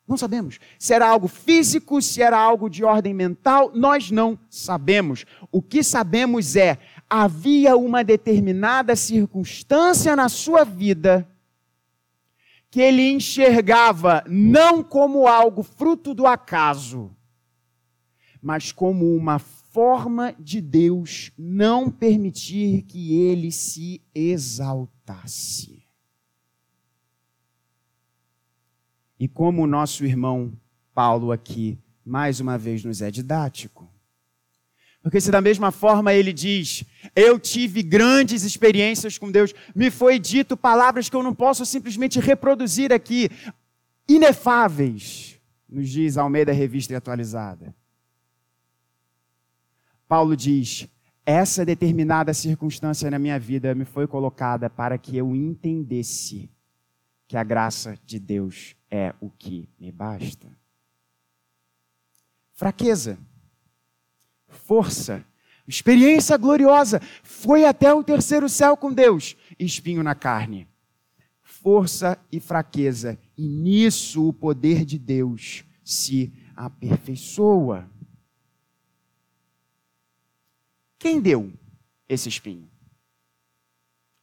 Não 0.09 0.17
sabemos. 0.17 0.59
Se 0.79 0.91
era 0.91 1.07
algo 1.07 1.27
físico, 1.27 2.01
se 2.01 2.19
era 2.19 2.35
algo 2.35 2.67
de 2.67 2.83
ordem 2.83 3.13
mental, 3.13 3.71
nós 3.75 4.09
não 4.09 4.39
sabemos. 4.49 5.23
O 5.51 5.61
que 5.61 5.83
sabemos 5.83 6.55
é: 6.55 6.79
havia 7.07 7.77
uma 7.77 8.03
determinada 8.03 8.95
circunstância 8.95 10.15
na 10.15 10.27
sua 10.27 10.63
vida 10.63 11.29
que 12.71 12.81
ele 12.81 13.11
enxergava 13.11 14.23
não 14.27 14.83
como 14.83 15.27
algo 15.27 15.61
fruto 15.61 16.15
do 16.15 16.25
acaso, 16.25 17.15
mas 18.41 18.71
como 18.71 19.15
uma 19.15 19.37
forma 19.37 20.33
de 20.39 20.59
Deus 20.59 21.31
não 21.37 21.91
permitir 21.91 22.81
que 22.81 23.15
ele 23.15 23.51
se 23.51 24.01
exaltasse. 24.13 25.88
E 29.19 29.27
como 29.27 29.63
o 29.63 29.67
nosso 29.67 30.05
irmão 30.05 30.53
Paulo 30.93 31.31
aqui, 31.31 31.77
mais 32.05 32.39
uma 32.39 32.57
vez, 32.57 32.83
nos 32.83 33.01
é 33.01 33.11
didático. 33.11 33.89
Porque 35.01 35.21
se 35.21 35.31
da 35.31 35.41
mesma 35.41 35.71
forma 35.71 36.13
ele 36.13 36.33
diz, 36.33 36.83
eu 37.15 37.39
tive 37.39 37.81
grandes 37.81 38.43
experiências 38.43 39.17
com 39.17 39.31
Deus, 39.31 39.53
me 39.75 39.89
foi 39.89 40.19
dito 40.19 40.57
palavras 40.57 41.09
que 41.09 41.15
eu 41.15 41.23
não 41.23 41.33
posso 41.33 41.65
simplesmente 41.65 42.19
reproduzir 42.19 42.91
aqui, 42.91 43.29
inefáveis, 44.07 45.39
nos 45.69 45.89
diz 45.89 46.17
Almeida 46.17 46.51
Revista 46.51 46.93
e 46.93 46.95
Atualizada. 46.95 47.73
Paulo 50.07 50.35
diz, 50.35 50.87
essa 51.25 51.63
determinada 51.63 52.33
circunstância 52.33 53.09
na 53.11 53.19
minha 53.19 53.39
vida 53.39 53.75
me 53.75 53.85
foi 53.85 54.07
colocada 54.07 54.69
para 54.69 54.97
que 54.97 55.15
eu 55.15 55.35
entendesse 55.35 56.49
que 57.27 57.37
a 57.37 57.43
graça 57.43 57.97
de 58.03 58.19
Deus 58.19 58.75
é 58.89 59.13
o 59.19 59.29
que 59.29 59.69
me 59.79 59.91
basta. 59.91 60.47
Fraqueza, 62.53 63.17
força, 64.47 65.25
experiência 65.67 66.35
gloriosa, 66.37 66.99
foi 67.23 67.65
até 67.65 67.93
o 67.93 68.03
terceiro 68.03 68.49
céu 68.49 68.75
com 68.75 68.91
Deus, 68.91 69.37
espinho 69.57 70.03
na 70.03 70.15
carne. 70.15 70.67
Força 71.41 72.17
e 72.31 72.39
fraqueza, 72.39 73.19
e 73.37 73.47
nisso 73.47 74.27
o 74.27 74.33
poder 74.33 74.85
de 74.85 74.97
Deus 74.97 75.63
se 75.83 76.33
aperfeiçoa. 76.55 77.89
Quem 80.97 81.21
deu 81.21 81.53
esse 82.07 82.27
espinho? 82.27 82.69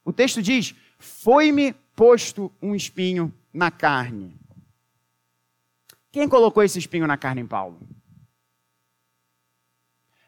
O 0.05 0.13
texto 0.13 0.41
diz: 0.41 0.75
Foi-me 0.97 1.73
posto 1.95 2.51
um 2.61 2.75
espinho 2.75 3.33
na 3.51 3.71
carne. 3.71 4.39
Quem 6.17 6.27
colocou 6.27 6.63
esse 6.63 6.79
espinho 6.79 7.05
na 7.05 7.15
carne 7.15 7.41
em 7.41 7.45
Paulo? 7.45 7.79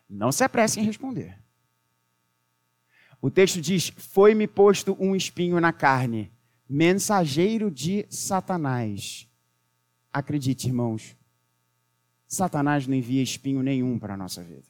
Não 0.08 0.32
se 0.32 0.44
apresse 0.44 0.80
em 0.80 0.84
responder. 0.84 1.36
O 3.20 3.32
texto 3.32 3.60
diz: 3.60 3.90
Foi-me 3.98 4.46
posto 4.46 4.96
um 5.00 5.16
espinho 5.16 5.60
na 5.60 5.74
carne, 5.74 6.32
mensageiro 6.70 7.72
de 7.72 8.06
Satanás. 8.08 9.28
Acredite, 10.14 10.68
irmãos, 10.68 11.18
Satanás 12.28 12.86
não 12.86 12.94
envia 12.94 13.24
espinho 13.24 13.64
nenhum 13.64 13.98
para 13.98 14.14
a 14.14 14.18
nossa 14.18 14.44
vida. 14.44 14.70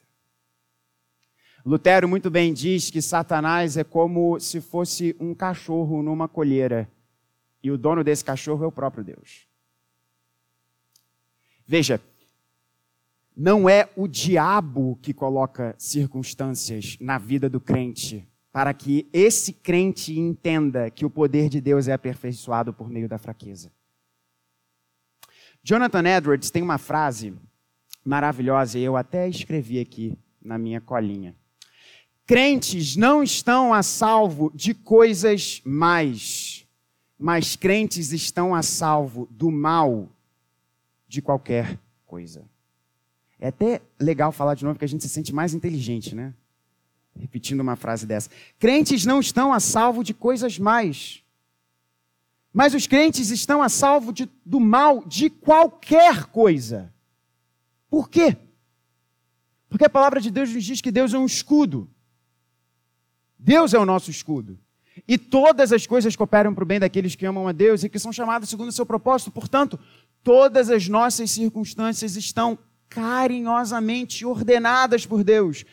Lutero 1.65 2.07
muito 2.07 2.29
bem 2.29 2.53
diz 2.53 2.89
que 2.89 3.01
Satanás 3.01 3.75
é 3.75 3.83
como 3.83 4.39
se 4.39 4.61
fosse 4.61 5.13
um 5.19 5.35
cachorro 5.35 6.01
numa 6.01 6.29
colheira 6.29 6.89
e 7.61 7.69
o 7.69 7.77
dono 7.77 8.05
desse 8.05 8.23
cachorro 8.23 8.63
é 8.63 8.67
o 8.67 8.71
próprio 8.71 9.03
Deus. 9.03 9.48
Veja, 11.71 12.01
não 13.37 13.69
é 13.69 13.87
o 13.95 14.07
diabo 14.07 14.97
que 15.03 15.13
coloca 15.13 15.75
circunstâncias 15.77 16.97
na 16.99 17.19
vida 17.19 17.47
do 17.47 17.61
crente 17.61 18.27
para 18.51 18.73
que 18.73 19.07
esse 19.13 19.53
crente 19.53 20.17
entenda 20.17 20.89
que 20.89 21.05
o 21.05 21.11
poder 21.11 21.47
de 21.47 21.61
Deus 21.61 21.87
é 21.87 21.93
aperfeiçoado 21.93 22.73
por 22.73 22.89
meio 22.89 23.07
da 23.07 23.19
fraqueza. 23.19 23.71
Jonathan 25.61 26.05
Edwards 26.07 26.49
tem 26.49 26.63
uma 26.63 26.79
frase 26.79 27.35
maravilhosa 28.03 28.79
e 28.79 28.81
eu 28.81 28.97
até 28.97 29.29
escrevi 29.29 29.79
aqui 29.79 30.17
na 30.41 30.57
minha 30.57 30.81
colinha. 30.81 31.35
Crentes 32.25 32.95
não 32.95 33.21
estão 33.21 33.75
a 33.75 33.83
salvo 33.83 34.51
de 34.55 34.73
coisas 34.73 35.61
mais, 35.63 36.67
mas 37.15 37.55
crentes 37.55 38.11
estão 38.11 38.55
a 38.55 38.63
salvo 38.63 39.27
do 39.29 39.51
mal 39.51 40.09
de 41.09 41.21
qualquer 41.21 41.77
coisa. 42.05 42.45
É 43.39 43.47
até 43.47 43.81
legal 43.99 44.31
falar 44.31 44.53
de 44.53 44.63
novo, 44.63 44.75
porque 44.75 44.85
a 44.85 44.87
gente 44.87 45.03
se 45.03 45.09
sente 45.09 45.33
mais 45.33 45.53
inteligente, 45.53 46.13
né? 46.13 46.33
Repetindo 47.19 47.61
uma 47.61 47.75
frase 47.75 48.05
dessa. 48.05 48.29
Crentes 48.59 49.05
não 49.05 49.19
estão 49.19 49.51
a 49.51 49.59
salvo 49.59 50.03
de 50.03 50.13
coisas 50.13 50.59
mais, 50.59 51.23
mas 52.53 52.73
os 52.73 52.85
crentes 52.85 53.31
estão 53.31 53.61
a 53.61 53.69
salvo 53.69 54.13
de, 54.13 54.29
do 54.45 54.59
mal 54.59 55.03
de 55.05 55.29
qualquer 55.29 56.25
coisa. 56.25 56.93
Por 57.89 58.07
quê? 58.07 58.37
Porque 59.67 59.85
a 59.85 59.89
palavra 59.89 60.21
de 60.21 60.29
Deus 60.29 60.53
nos 60.53 60.63
diz 60.63 60.79
que 60.79 60.91
Deus 60.91 61.13
é 61.13 61.17
um 61.17 61.25
escudo. 61.25 61.89
Deus 63.37 63.73
é 63.73 63.79
o 63.79 63.85
nosso 63.85 64.11
escudo. 64.11 64.59
E 65.07 65.17
todas 65.17 65.71
as 65.71 65.87
coisas 65.87 66.15
cooperam 66.15 66.53
para 66.53 66.63
o 66.63 66.67
bem 66.67 66.79
daqueles 66.79 67.15
que 67.15 67.25
amam 67.25 67.47
a 67.47 67.51
Deus 67.51 67.83
e 67.83 67.89
que 67.89 67.99
são 67.99 68.11
chamados 68.11 68.49
segundo 68.49 68.69
o 68.69 68.73
seu 68.73 68.85
propósito. 68.85 69.31
Portanto, 69.31 69.79
todas 70.23 70.69
as 70.69 70.87
nossas 70.87 71.31
circunstâncias 71.31 72.15
estão 72.15 72.57
carinhosamente 72.89 74.25
ordenadas 74.25 75.05
por 75.05 75.23
Deus, 75.23 75.63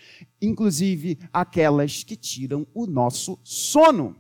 inclusive 0.40 1.18
aquelas 1.32 2.04
que 2.04 2.14
tiram 2.14 2.66
o 2.74 2.86
nosso 2.86 3.38
sono. 3.42 4.16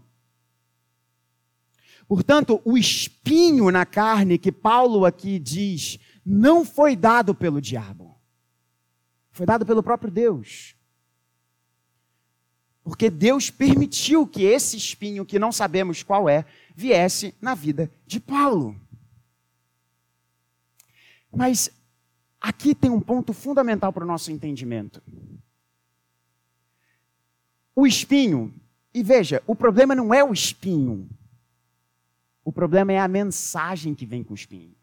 Portanto, 2.08 2.60
o 2.64 2.78
espinho 2.78 3.70
na 3.70 3.84
carne 3.84 4.38
que 4.38 4.52
Paulo 4.52 5.04
aqui 5.04 5.38
diz 5.38 5.98
não 6.24 6.64
foi 6.64 6.96
dado 6.96 7.34
pelo 7.34 7.60
diabo. 7.60 8.16
Foi 9.30 9.44
dado 9.44 9.66
pelo 9.66 9.82
próprio 9.82 10.10
Deus. 10.10 10.74
Porque 12.82 13.10
Deus 13.10 13.50
permitiu 13.50 14.26
que 14.26 14.44
esse 14.44 14.76
espinho, 14.76 15.26
que 15.26 15.40
não 15.40 15.50
sabemos 15.50 16.04
qual 16.04 16.28
é, 16.28 16.46
viesse 16.74 17.34
na 17.40 17.54
vida 17.54 17.90
de 18.06 18.20
Paulo. 18.20 18.80
Mas 21.36 21.70
aqui 22.40 22.74
tem 22.74 22.90
um 22.90 23.00
ponto 23.00 23.32
fundamental 23.32 23.92
para 23.92 24.04
o 24.04 24.06
nosso 24.06 24.32
entendimento. 24.32 25.02
O 27.74 27.86
espinho, 27.86 28.54
e 28.94 29.02
veja, 29.02 29.42
o 29.46 29.54
problema 29.54 29.94
não 29.94 30.14
é 30.14 30.24
o 30.24 30.32
espinho, 30.32 31.08
o 32.42 32.50
problema 32.50 32.92
é 32.92 32.98
a 32.98 33.08
mensagem 33.08 33.94
que 33.94 34.06
vem 34.06 34.24
com 34.24 34.32
o 34.32 34.36
espinho. 34.36 34.74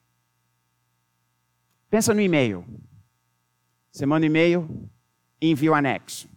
Pensa 1.90 2.14
no 2.14 2.22
e-mail. 2.22 2.66
Você 3.92 4.06
manda 4.06 4.26
e-mail 4.26 4.90
envia 5.50 5.72
o 5.72 5.76
anexo. 5.76 6.30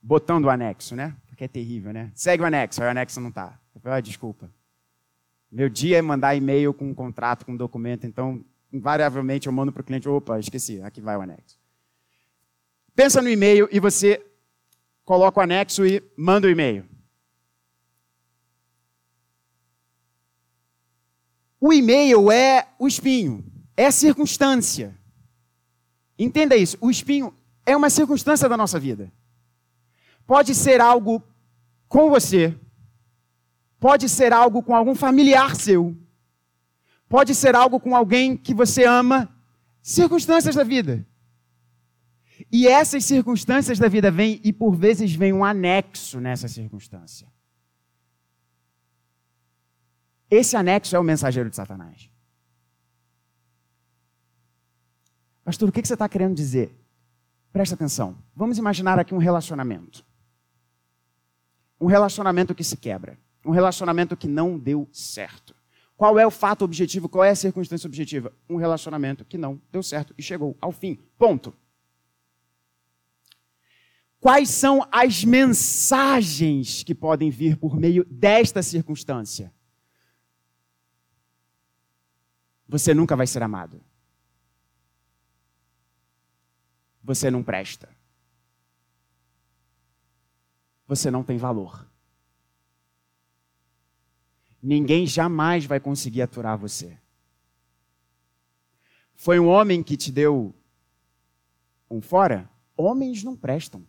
Botando 0.00 0.44
o 0.44 0.50
anexo, 0.50 0.94
né? 0.96 1.16
Porque 1.26 1.44
é 1.44 1.48
terrível, 1.48 1.92
né? 1.92 2.10
Segue 2.14 2.42
o 2.42 2.46
anexo, 2.46 2.82
aí 2.82 2.88
o 2.88 2.90
anexo 2.90 3.20
não 3.20 3.28
está. 3.28 3.58
Ah, 3.84 4.00
desculpa. 4.00 4.50
Meu 5.50 5.68
dia 5.68 5.98
é 5.98 6.02
mandar 6.02 6.34
e-mail 6.34 6.72
com 6.72 6.88
um 6.88 6.94
contrato, 6.94 7.44
com 7.44 7.52
um 7.52 7.56
documento, 7.56 8.06
então, 8.06 8.44
invariavelmente, 8.72 9.46
eu 9.46 9.52
mando 9.52 9.72
para 9.72 9.82
o 9.82 9.84
cliente, 9.84 10.08
opa, 10.08 10.38
esqueci, 10.38 10.80
aqui 10.82 11.00
vai 11.00 11.16
o 11.16 11.20
anexo. 11.20 11.58
Pensa 12.94 13.20
no 13.20 13.28
e-mail 13.28 13.68
e 13.70 13.78
você 13.78 14.24
coloca 15.04 15.40
o 15.40 15.42
anexo 15.42 15.84
e 15.84 16.02
manda 16.16 16.46
o 16.46 16.50
e-mail. 16.50 16.88
O 21.60 21.72
e-mail 21.72 22.30
é 22.30 22.66
o 22.78 22.88
espinho, 22.88 23.44
é 23.76 23.90
circunstância. 23.90 24.98
Entenda 26.18 26.56
isso: 26.56 26.76
o 26.80 26.90
espinho 26.90 27.34
é 27.64 27.76
uma 27.76 27.88
circunstância 27.88 28.48
da 28.48 28.56
nossa 28.56 28.80
vida. 28.80 29.12
Pode 30.26 30.54
ser 30.54 30.80
algo 30.80 31.22
com 31.88 32.10
você, 32.10 32.58
pode 33.78 34.08
ser 34.08 34.32
algo 34.32 34.62
com 34.62 34.74
algum 34.74 34.94
familiar 34.94 35.54
seu, 35.54 35.96
pode 37.12 37.34
ser 37.34 37.54
algo 37.54 37.78
com 37.78 37.94
alguém 37.94 38.38
que 38.38 38.54
você 38.54 38.84
ama, 38.84 39.28
circunstâncias 39.82 40.54
da 40.54 40.64
vida. 40.64 41.06
E 42.50 42.66
essas 42.66 43.04
circunstâncias 43.04 43.78
da 43.78 43.86
vida 43.86 44.10
vêm, 44.10 44.40
e 44.42 44.50
por 44.50 44.74
vezes 44.74 45.14
vem 45.14 45.30
um 45.30 45.44
anexo 45.44 46.18
nessa 46.18 46.48
circunstância. 46.48 47.30
Esse 50.30 50.56
anexo 50.56 50.96
é 50.96 50.98
o 50.98 51.04
mensageiro 51.04 51.50
de 51.50 51.56
Satanás. 51.56 52.10
Pastor, 55.44 55.68
o 55.68 55.72
que 55.72 55.84
você 55.84 55.92
está 55.92 56.08
querendo 56.08 56.34
dizer? 56.34 56.74
Presta 57.52 57.74
atenção. 57.74 58.16
Vamos 58.34 58.56
imaginar 58.56 58.98
aqui 58.98 59.14
um 59.14 59.18
relacionamento. 59.18 60.02
Um 61.78 61.86
relacionamento 61.88 62.54
que 62.54 62.64
se 62.64 62.78
quebra. 62.78 63.18
Um 63.44 63.50
relacionamento 63.50 64.16
que 64.16 64.26
não 64.26 64.58
deu 64.58 64.88
certo. 64.90 65.54
Qual 65.96 66.18
é 66.18 66.26
o 66.26 66.30
fato 66.30 66.64
objetivo? 66.64 67.08
Qual 67.08 67.24
é 67.24 67.30
a 67.30 67.36
circunstância 67.36 67.86
objetiva? 67.86 68.32
Um 68.48 68.56
relacionamento 68.56 69.24
que 69.24 69.38
não 69.38 69.60
deu 69.70 69.82
certo 69.82 70.14
e 70.18 70.22
chegou 70.22 70.56
ao 70.60 70.72
fim. 70.72 70.98
Ponto. 71.18 71.54
Quais 74.20 74.50
são 74.50 74.86
as 74.90 75.24
mensagens 75.24 76.82
que 76.82 76.94
podem 76.94 77.30
vir 77.30 77.56
por 77.56 77.76
meio 77.76 78.04
desta 78.04 78.62
circunstância? 78.62 79.52
você 82.72 82.94
nunca 82.94 83.14
vai 83.14 83.26
ser 83.26 83.42
amado. 83.42 83.84
Você 87.04 87.30
não 87.30 87.42
presta. 87.42 87.86
Você 90.86 91.10
não 91.10 91.22
tem 91.22 91.36
valor. 91.36 91.86
Ninguém 94.62 95.06
jamais 95.06 95.64
vai 95.64 95.80
conseguir 95.80 96.22
aturar 96.22 96.56
você. 96.56 96.96
Foi 99.14 99.38
um 99.38 99.48
homem 99.48 99.82
que 99.82 99.96
te 99.96 100.12
deu 100.12 100.54
um 101.90 102.00
fora? 102.00 102.48
Homens 102.76 103.22
não 103.22 103.36
prestam. 103.36 103.84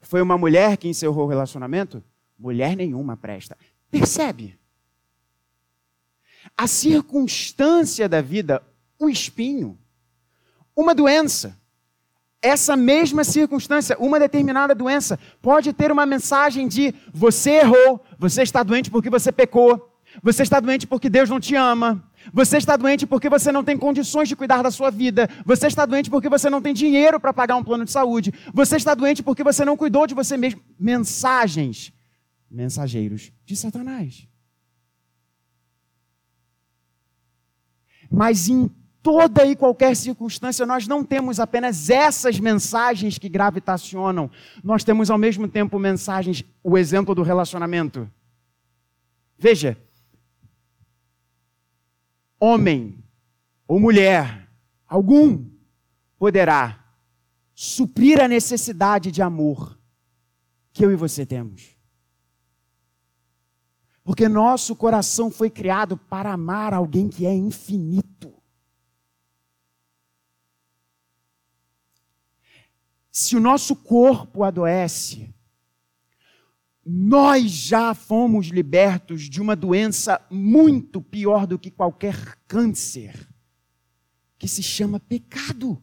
Foi 0.00 0.22
uma 0.22 0.38
mulher 0.38 0.76
que 0.76 0.88
encerrou 0.88 1.24
o 1.24 1.28
relacionamento? 1.28 2.02
Mulher 2.38 2.76
nenhuma 2.76 3.16
presta. 3.16 3.56
Percebe? 3.90 4.58
a 6.56 6.66
circunstância 6.66 8.08
da 8.08 8.20
vida, 8.20 8.62
o 8.98 9.08
espinho, 9.08 9.78
uma 10.74 10.94
doença. 10.94 11.60
Essa 12.42 12.76
mesma 12.76 13.22
circunstância, 13.22 13.96
uma 14.00 14.18
determinada 14.18 14.74
doença, 14.74 15.18
pode 15.40 15.72
ter 15.72 15.92
uma 15.92 16.04
mensagem 16.04 16.66
de 16.66 16.92
você 17.14 17.60
errou, 17.60 18.04
você 18.18 18.42
está 18.42 18.64
doente 18.64 18.90
porque 18.90 19.08
você 19.08 19.30
pecou, 19.30 19.88
você 20.20 20.42
está 20.42 20.58
doente 20.58 20.86
porque 20.86 21.08
Deus 21.08 21.30
não 21.30 21.38
te 21.38 21.54
ama, 21.54 22.02
você 22.32 22.58
está 22.58 22.76
doente 22.76 23.06
porque 23.06 23.28
você 23.28 23.50
não 23.50 23.64
tem 23.64 23.78
condições 23.78 24.28
de 24.28 24.36
cuidar 24.36 24.62
da 24.62 24.70
sua 24.70 24.90
vida. 24.90 25.28
Você 25.46 25.66
está 25.66 25.86
doente 25.86 26.10
porque 26.10 26.28
você 26.28 26.50
não 26.50 26.60
tem 26.60 26.74
dinheiro 26.74 27.18
para 27.18 27.32
pagar 27.32 27.56
um 27.56 27.64
plano 27.64 27.84
de 27.84 27.90
saúde. 27.90 28.32
Você 28.52 28.76
está 28.76 28.94
doente 28.94 29.22
porque 29.22 29.42
você 29.42 29.64
não 29.64 29.76
cuidou 29.76 30.06
de 30.06 30.14
você 30.14 30.36
mesmo. 30.36 30.60
Mensagens, 30.78 31.92
mensageiros 32.50 33.32
de 33.44 33.56
Satanás. 33.56 34.28
Mas 38.10 38.48
em 38.48 38.70
toda 39.02 39.44
e 39.44 39.56
qualquer 39.56 39.96
circunstância, 39.96 40.64
nós 40.64 40.86
não 40.86 41.04
temos 41.04 41.40
apenas 41.40 41.90
essas 41.90 42.38
mensagens 42.38 43.18
que 43.18 43.28
gravitacionam, 43.28 44.30
nós 44.62 44.84
temos 44.84 45.10
ao 45.10 45.18
mesmo 45.18 45.48
tempo 45.48 45.78
mensagens, 45.78 46.44
o 46.62 46.78
exemplo 46.78 47.14
do 47.14 47.22
relacionamento. 47.22 48.10
Veja, 49.36 49.76
homem 52.38 53.02
ou 53.66 53.80
mulher, 53.80 54.48
algum 54.86 55.44
poderá 56.18 56.78
suprir 57.54 58.20
a 58.20 58.28
necessidade 58.28 59.10
de 59.10 59.20
amor 59.20 59.78
que 60.72 60.84
eu 60.84 60.92
e 60.92 60.96
você 60.96 61.26
temos. 61.26 61.76
Porque 64.04 64.28
nosso 64.28 64.74
coração 64.74 65.30
foi 65.30 65.48
criado 65.48 65.96
para 65.96 66.32
amar 66.32 66.74
alguém 66.74 67.08
que 67.08 67.26
é 67.26 67.34
infinito. 67.34 68.31
Se 73.12 73.36
o 73.36 73.40
nosso 73.40 73.76
corpo 73.76 74.42
adoece, 74.42 75.28
nós 76.84 77.50
já 77.50 77.92
fomos 77.92 78.46
libertos 78.46 79.28
de 79.28 79.38
uma 79.38 79.54
doença 79.54 80.18
muito 80.30 81.02
pior 81.02 81.46
do 81.46 81.58
que 81.58 81.70
qualquer 81.70 82.38
câncer, 82.48 83.28
que 84.38 84.48
se 84.48 84.62
chama 84.62 84.98
pecado. 84.98 85.80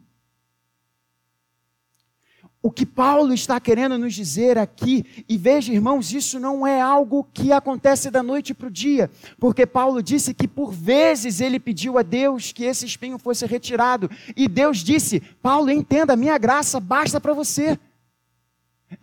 O 2.62 2.70
que 2.70 2.84
Paulo 2.84 3.32
está 3.32 3.58
querendo 3.58 3.96
nos 3.96 4.14
dizer 4.14 4.58
aqui, 4.58 5.24
e 5.26 5.38
veja, 5.38 5.72
irmãos, 5.72 6.12
isso 6.12 6.38
não 6.38 6.66
é 6.66 6.80
algo 6.80 7.26
que 7.32 7.52
acontece 7.52 8.10
da 8.10 8.22
noite 8.22 8.52
para 8.52 8.68
o 8.68 8.70
dia, 8.70 9.10
porque 9.38 9.64
Paulo 9.64 10.02
disse 10.02 10.34
que 10.34 10.46
por 10.46 10.70
vezes 10.70 11.40
ele 11.40 11.58
pediu 11.58 11.96
a 11.96 12.02
Deus 12.02 12.52
que 12.52 12.64
esse 12.64 12.84
espinho 12.84 13.18
fosse 13.18 13.46
retirado, 13.46 14.10
e 14.36 14.46
Deus 14.46 14.78
disse: 14.78 15.20
Paulo, 15.42 15.70
entenda, 15.70 16.16
minha 16.16 16.36
graça 16.36 16.78
basta 16.78 17.18
para 17.18 17.32
você. 17.32 17.78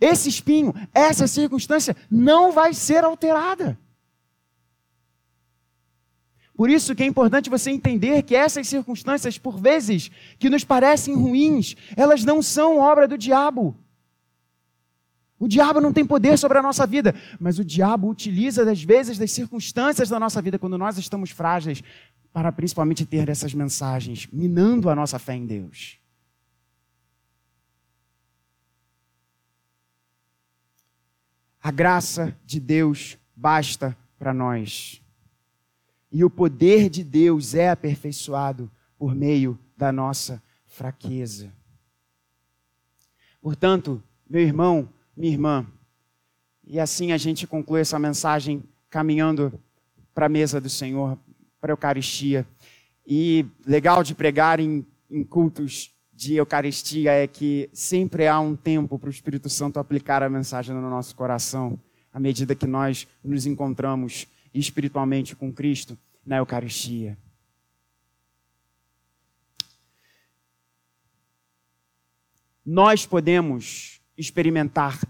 Esse 0.00 0.28
espinho, 0.28 0.72
essa 0.94 1.26
circunstância 1.26 1.96
não 2.10 2.52
vai 2.52 2.74
ser 2.74 3.02
alterada. 3.04 3.78
Por 6.58 6.68
isso 6.68 6.92
que 6.92 7.04
é 7.04 7.06
importante 7.06 7.48
você 7.48 7.70
entender 7.70 8.24
que 8.24 8.34
essas 8.34 8.66
circunstâncias, 8.66 9.38
por 9.38 9.60
vezes, 9.60 10.10
que 10.40 10.50
nos 10.50 10.64
parecem 10.64 11.14
ruins, 11.14 11.76
elas 11.96 12.24
não 12.24 12.42
são 12.42 12.78
obra 12.78 13.06
do 13.06 13.16
diabo. 13.16 13.76
O 15.38 15.46
diabo 15.46 15.80
não 15.80 15.92
tem 15.92 16.04
poder 16.04 16.36
sobre 16.36 16.58
a 16.58 16.62
nossa 16.62 16.84
vida, 16.84 17.14
mas 17.38 17.60
o 17.60 17.64
diabo 17.64 18.08
utiliza, 18.08 18.68
às 18.68 18.82
vezes, 18.82 19.16
das 19.16 19.30
circunstâncias 19.30 20.08
da 20.08 20.18
nossa 20.18 20.42
vida, 20.42 20.58
quando 20.58 20.76
nós 20.76 20.98
estamos 20.98 21.30
frágeis, 21.30 21.80
para 22.32 22.50
principalmente 22.50 23.06
ter 23.06 23.28
essas 23.28 23.54
mensagens, 23.54 24.26
minando 24.32 24.90
a 24.90 24.96
nossa 24.96 25.16
fé 25.16 25.36
em 25.36 25.46
Deus. 25.46 25.96
A 31.62 31.70
graça 31.70 32.36
de 32.44 32.58
Deus 32.58 33.16
basta 33.36 33.96
para 34.18 34.34
nós. 34.34 35.00
E 36.10 36.24
o 36.24 36.30
poder 36.30 36.88
de 36.88 37.04
Deus 37.04 37.54
é 37.54 37.70
aperfeiçoado 37.70 38.70
por 38.98 39.14
meio 39.14 39.58
da 39.76 39.92
nossa 39.92 40.42
fraqueza. 40.66 41.52
Portanto, 43.40 44.02
meu 44.28 44.42
irmão, 44.42 44.88
minha 45.16 45.32
irmã, 45.32 45.66
e 46.64 46.78
assim 46.78 47.12
a 47.12 47.16
gente 47.16 47.46
conclui 47.46 47.80
essa 47.80 47.98
mensagem 47.98 48.62
caminhando 48.90 49.52
para 50.14 50.26
a 50.26 50.28
mesa 50.28 50.60
do 50.60 50.68
Senhor, 50.68 51.18
para 51.60 51.72
a 51.72 51.74
Eucaristia. 51.74 52.46
E 53.06 53.46
legal 53.66 54.02
de 54.02 54.14
pregar 54.14 54.60
em, 54.60 54.84
em 55.10 55.24
cultos 55.24 55.94
de 56.12 56.34
Eucaristia 56.34 57.12
é 57.12 57.26
que 57.26 57.70
sempre 57.72 58.26
há 58.26 58.40
um 58.40 58.56
tempo 58.56 58.98
para 58.98 59.06
o 59.06 59.10
Espírito 59.10 59.48
Santo 59.48 59.78
aplicar 59.78 60.22
a 60.22 60.28
mensagem 60.28 60.74
no 60.74 60.90
nosso 60.90 61.14
coração, 61.14 61.78
à 62.12 62.18
medida 62.18 62.54
que 62.54 62.66
nós 62.66 63.06
nos 63.22 63.46
encontramos 63.46 64.26
espiritualmente 64.58 65.36
com 65.36 65.52
Cristo 65.52 65.98
na 66.24 66.36
Eucaristia. 66.36 67.16
Nós 72.64 73.06
podemos 73.06 74.00
experimentar 74.16 75.00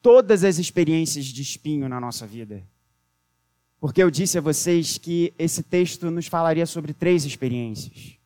todas 0.00 0.44
as 0.44 0.58
experiências 0.58 1.24
de 1.24 1.42
espinho 1.42 1.88
na 1.88 1.98
nossa 1.98 2.26
vida. 2.26 2.62
Porque 3.80 4.02
eu 4.02 4.10
disse 4.10 4.38
a 4.38 4.40
vocês 4.40 4.98
que 4.98 5.34
esse 5.38 5.62
texto 5.62 6.10
nos 6.10 6.26
falaria 6.26 6.64
sobre 6.64 6.94
três 6.94 7.24
experiências. 7.24 8.16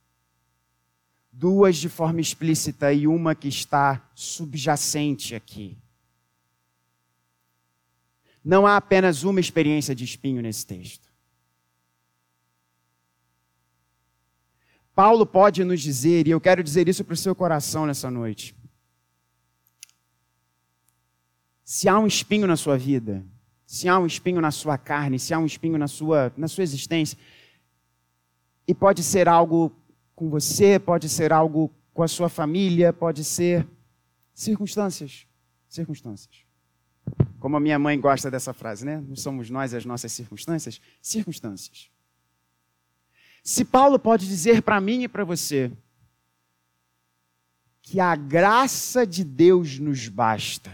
Duas 1.32 1.78
de 1.78 1.88
forma 1.88 2.20
explícita 2.20 2.92
e 2.92 3.06
uma 3.06 3.34
que 3.34 3.48
está 3.48 4.10
subjacente 4.14 5.34
aqui. 5.34 5.78
Não 8.44 8.66
há 8.66 8.76
apenas 8.76 9.22
uma 9.22 9.40
experiência 9.40 9.94
de 9.94 10.04
espinho 10.04 10.40
nesse 10.40 10.66
texto. 10.66 11.10
Paulo 14.94 15.24
pode 15.24 15.64
nos 15.64 15.80
dizer, 15.80 16.26
e 16.26 16.30
eu 16.30 16.40
quero 16.40 16.62
dizer 16.62 16.88
isso 16.88 17.04
para 17.04 17.14
o 17.14 17.16
seu 17.16 17.34
coração 17.34 17.86
nessa 17.86 18.10
noite. 18.10 18.54
Se 21.64 21.88
há 21.88 21.98
um 21.98 22.06
espinho 22.06 22.46
na 22.46 22.56
sua 22.56 22.76
vida, 22.76 23.24
se 23.64 23.88
há 23.88 23.98
um 23.98 24.04
espinho 24.04 24.40
na 24.40 24.50
sua 24.50 24.76
carne, 24.76 25.18
se 25.18 25.32
há 25.32 25.38
um 25.38 25.46
espinho 25.46 25.78
na 25.78 25.86
sua, 25.86 26.32
na 26.36 26.48
sua 26.48 26.64
existência, 26.64 27.16
e 28.66 28.74
pode 28.74 29.02
ser 29.02 29.28
algo 29.28 29.72
com 30.14 30.28
você, 30.28 30.78
pode 30.78 31.08
ser 31.08 31.32
algo 31.32 31.72
com 31.94 32.02
a 32.02 32.08
sua 32.08 32.28
família, 32.28 32.92
pode 32.92 33.24
ser 33.24 33.66
circunstâncias, 34.34 35.26
circunstâncias. 35.68 36.49
Como 37.40 37.56
a 37.56 37.60
minha 37.60 37.78
mãe 37.78 37.98
gosta 37.98 38.30
dessa 38.30 38.52
frase, 38.52 38.84
né? 38.84 39.02
Não 39.08 39.16
somos 39.16 39.48
nós 39.48 39.72
as 39.72 39.86
nossas 39.86 40.12
circunstâncias, 40.12 40.80
circunstâncias. 41.00 41.90
Se 43.42 43.64
Paulo 43.64 43.98
pode 43.98 44.28
dizer 44.28 44.62
para 44.62 44.78
mim 44.80 45.04
e 45.04 45.08
para 45.08 45.24
você 45.24 45.72
que 47.80 47.98
a 47.98 48.14
graça 48.14 49.06
de 49.06 49.24
Deus 49.24 49.78
nos 49.78 50.06
basta 50.06 50.70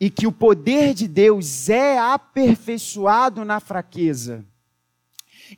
e 0.00 0.08
que 0.08 0.26
o 0.26 0.32
poder 0.32 0.94
de 0.94 1.06
Deus 1.06 1.68
é 1.68 1.98
aperfeiçoado 1.98 3.44
na 3.44 3.60
fraqueza, 3.60 4.44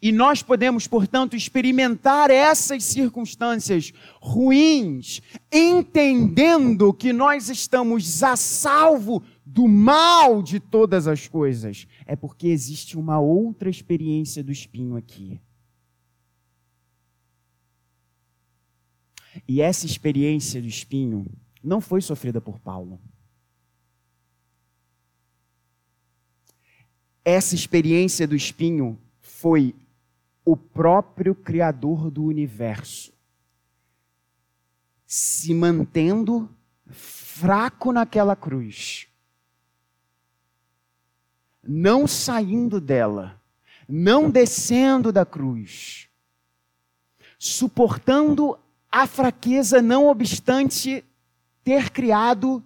e 0.01 0.13
nós 0.13 0.43
podemos, 0.43 0.87
portanto, 0.87 1.37
experimentar 1.37 2.31
essas 2.31 2.85
circunstâncias 2.85 3.93
ruins, 4.21 5.21
entendendo 5.53 6.93
que 6.93 7.13
nós 7.13 7.49
estamos 7.49 8.23
a 8.23 8.37
salvo 8.37 9.23
do 9.45 9.67
mal 9.67 10.43
de 10.43 10.61
todas 10.61 11.07
as 11.07 11.27
coisas. 11.27 11.87
É 12.07 12.15
porque 12.15 12.49
existe 12.49 12.97
uma 12.99 13.19
outra 13.19 13.71
experiência 13.71 14.45
do 14.45 14.53
espinho 14.53 14.97
aqui. 14.97 15.41
E 19.47 19.61
essa 19.61 19.87
experiência 19.87 20.61
do 20.61 20.69
espinho 20.69 21.27
não 21.63 21.81
foi 21.81 22.01
sofrida 22.01 22.41
por 22.41 22.59
Paulo. 22.59 23.01
Essa 27.25 27.55
experiência 27.55 28.27
do 28.27 28.35
espinho 28.35 28.99
foi 29.41 29.73
o 30.45 30.57
próprio 30.57 31.33
Criador 31.33 32.11
do 32.11 32.25
universo 32.25 33.13
se 35.07 35.55
mantendo 35.55 36.51
fraco 36.91 37.93
naquela 37.93 38.35
cruz, 38.35 39.07
não 41.63 42.05
saindo 42.09 42.81
dela, 42.81 43.41
não 43.89 44.29
descendo 44.29 45.13
da 45.13 45.25
cruz, 45.25 46.09
suportando 47.39 48.59
a 48.91 49.07
fraqueza, 49.07 49.81
não 49.81 50.09
obstante 50.09 51.05
ter 51.63 51.91
criado 51.91 52.61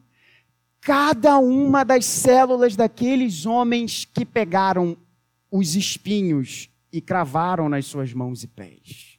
cada 0.81 1.37
uma 1.37 1.85
das 1.85 2.07
células 2.07 2.75
daqueles 2.75 3.45
homens 3.45 4.07
que 4.07 4.25
pegaram 4.25 4.97
os 5.53 5.77
espinhos 5.77 6.71
e 6.91 6.99
cravaram 6.99 7.69
nas 7.69 7.85
suas 7.85 8.15
mãos 8.15 8.43
e 8.43 8.49
pés. 8.49 9.19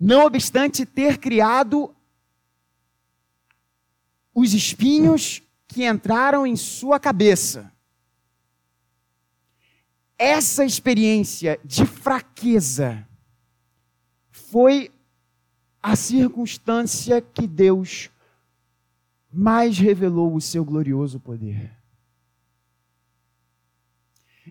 Não 0.00 0.24
obstante 0.24 0.86
ter 0.86 1.18
criado 1.18 1.94
os 4.34 4.54
espinhos 4.54 5.42
que 5.68 5.86
entraram 5.86 6.46
em 6.46 6.56
sua 6.56 6.98
cabeça. 6.98 7.70
Essa 10.18 10.64
experiência 10.64 11.60
de 11.62 11.84
fraqueza 11.84 13.06
foi 14.30 14.90
a 15.82 15.94
circunstância 15.94 17.20
que 17.20 17.46
Deus 17.46 18.10
mais 19.30 19.78
revelou 19.78 20.34
o 20.34 20.40
seu 20.40 20.64
glorioso 20.64 21.20
poder. 21.20 21.76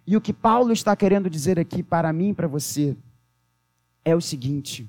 E 0.08 0.16
o 0.16 0.22
que 0.22 0.34
Paulo 0.34 0.72
está 0.72 0.95
querendo 0.95 1.30
dizer 1.30 1.60
aqui 1.60 1.82
para 1.82 2.14
mim 2.14 2.30
e 2.30 2.34
para 2.34 2.47
você 2.47 2.95
é 4.03 4.16
o 4.16 4.22
seguinte: 4.22 4.88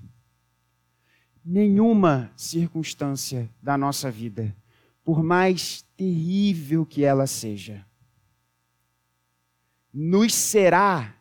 nenhuma 1.45 2.31
circunstância 2.37 3.49
da 3.63 3.79
nossa 3.79 4.11
vida, 4.11 4.55
por 5.03 5.23
mais 5.23 5.83
terrível 5.97 6.85
que 6.85 7.05
ela 7.05 7.27
seja, 7.27 7.87
nos 9.93 10.35
será 10.35 11.15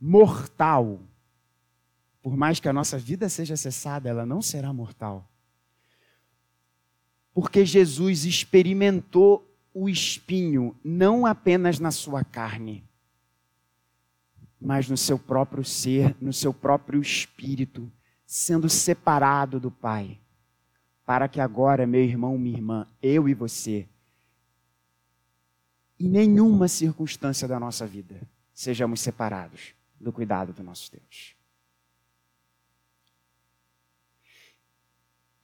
mortal. 0.00 1.00
Por 2.22 2.36
mais 2.36 2.58
que 2.58 2.68
a 2.68 2.72
nossa 2.72 2.98
vida 2.98 3.28
seja 3.28 3.56
cessada, 3.56 4.08
ela 4.08 4.26
não 4.26 4.42
será 4.42 4.72
mortal. 4.72 5.26
Porque 7.32 7.64
Jesus 7.64 8.24
experimentou 8.24 9.49
o 9.72 9.88
espinho 9.88 10.76
não 10.82 11.24
apenas 11.26 11.78
na 11.78 11.90
sua 11.90 12.24
carne, 12.24 12.84
mas 14.60 14.88
no 14.88 14.96
seu 14.96 15.18
próprio 15.18 15.64
ser, 15.64 16.16
no 16.20 16.32
seu 16.32 16.52
próprio 16.52 17.00
espírito, 17.00 17.90
sendo 18.26 18.68
separado 18.68 19.58
do 19.58 19.70
Pai, 19.70 20.18
para 21.04 21.28
que 21.28 21.40
agora, 21.40 21.86
meu 21.86 22.02
irmão, 22.02 22.38
minha 22.38 22.56
irmã, 22.56 22.86
eu 23.02 23.28
e 23.28 23.34
você, 23.34 23.88
em 25.98 26.08
nenhuma 26.08 26.68
circunstância 26.68 27.48
da 27.48 27.58
nossa 27.58 27.86
vida, 27.86 28.20
sejamos 28.52 29.00
separados 29.00 29.74
do 30.00 30.12
cuidado 30.12 30.52
do 30.52 30.62
nosso 30.62 30.90
Deus. 30.92 31.34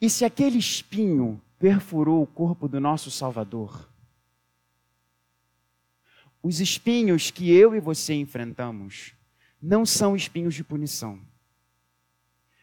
E 0.01 0.11
se 0.11 0.25
aquele 0.25 0.59
espinho 0.59 1.41
perfurou 1.59 2.23
o 2.23 2.27
corpo 2.27 2.69
do 2.69 2.79
nosso 2.79 3.11
Salvador, 3.11 3.89
os 6.47 6.61
espinhos 6.61 7.33
que 7.33 7.51
eu 7.51 7.75
e 7.75 7.81
você 7.81 8.15
enfrentamos 8.15 9.15
não 9.61 9.85
são 9.85 10.15
espinhos 10.15 10.55
de 10.55 10.63
punição. 10.63 11.21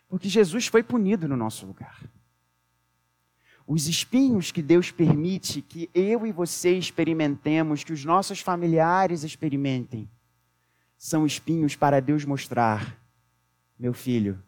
Porque 0.08 0.30
Jesus 0.30 0.68
foi 0.68 0.82
punido 0.82 1.28
no 1.28 1.36
nosso 1.36 1.66
lugar. 1.66 2.02
Os 3.68 3.90
espinhos 3.90 4.54
que 4.54 4.62
Deus 4.62 4.90
permite 4.90 5.62
que 5.62 5.90
eu 5.94 6.26
e 6.26 6.32
você 6.32 6.78
experimentemos, 6.78 7.84
que 7.84 7.92
os 7.92 8.06
nossos 8.06 8.40
familiares 8.40 9.24
experimentem, 9.24 10.10
são 10.98 11.26
espinhos 11.26 11.76
para 11.76 12.00
Deus 12.00 12.24
mostrar: 12.24 12.98
meu 13.78 13.94
filho, 13.94 14.42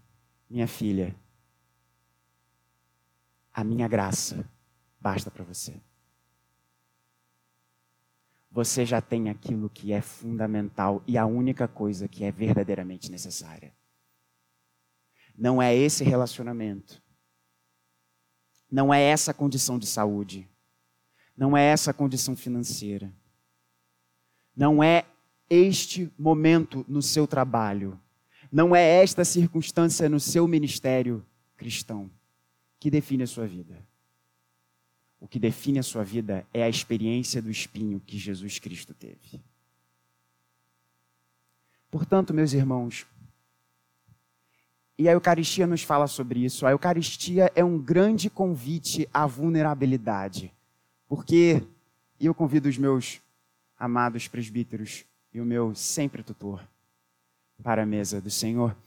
minha 0.49 0.65
filha, 0.65 1.13
a 3.53 3.65
minha 3.65 3.87
graça 3.89 4.49
basta 4.97 5.29
para 5.29 5.43
você. 5.43 5.73
Você 8.55 8.85
já 8.85 9.01
tem 9.01 9.27
aquilo 9.27 9.69
que 9.69 9.91
é 9.91 9.99
fundamental 9.99 11.03
e 11.05 11.17
a 11.17 11.25
única 11.25 11.67
coisa 11.67 12.07
que 12.07 12.23
é 12.23 12.31
verdadeiramente 12.31 13.11
necessária. 13.11 13.75
Não 15.37 15.61
é 15.61 15.75
esse 15.75 16.05
relacionamento. 16.05 17.03
Não 18.71 18.93
é 18.93 19.01
essa 19.01 19.33
condição 19.33 19.77
de 19.77 19.85
saúde. 19.85 20.49
Não 21.35 21.57
é 21.57 21.63
essa 21.65 21.93
condição 21.93 22.33
financeira. 22.33 23.13
Não 24.55 24.81
é 24.81 25.03
este 25.49 26.09
momento 26.17 26.85
no 26.87 27.01
seu 27.01 27.27
trabalho. 27.27 27.99
Não 28.49 28.73
é 28.73 29.03
esta 29.03 29.25
circunstância 29.25 30.07
no 30.07 30.17
seu 30.17 30.47
ministério 30.47 31.25
cristão 31.57 32.09
que 32.79 32.89
define 32.89 33.23
a 33.23 33.27
sua 33.27 33.45
vida. 33.45 33.85
O 35.25 35.27
que 35.27 35.39
define 35.39 35.79
a 35.79 35.83
sua 35.83 36.03
vida 36.03 36.45
é 36.53 36.61
a 36.61 36.69
experiência 36.69 37.41
do 37.41 37.49
espinho 37.49 37.99
que 37.99 38.15
Jesus 38.15 38.59
Cristo 38.59 38.93
teve. 38.93 39.41
Portanto, 41.89 42.31
meus 42.31 42.53
irmãos, 42.53 43.07
e 44.99 45.09
a 45.09 45.13
Eucaristia 45.13 45.65
nos 45.65 45.81
fala 45.81 46.05
sobre 46.05 46.45
isso. 46.45 46.67
A 46.67 46.69
Eucaristia 46.69 47.51
é 47.55 47.63
um 47.63 47.75
grande 47.75 48.29
convite 48.29 49.09
à 49.11 49.25
vulnerabilidade. 49.25 50.53
Porque 51.07 51.63
e 52.19 52.27
eu 52.27 52.35
convido 52.35 52.69
os 52.69 52.77
meus 52.77 53.19
amados 53.79 54.27
presbíteros 54.27 55.05
e 55.33 55.41
o 55.41 55.45
meu 55.45 55.73
sempre 55.73 56.21
tutor 56.21 56.61
para 57.63 57.81
a 57.81 57.85
mesa 57.85 58.21
do 58.21 58.29
Senhor 58.29 58.77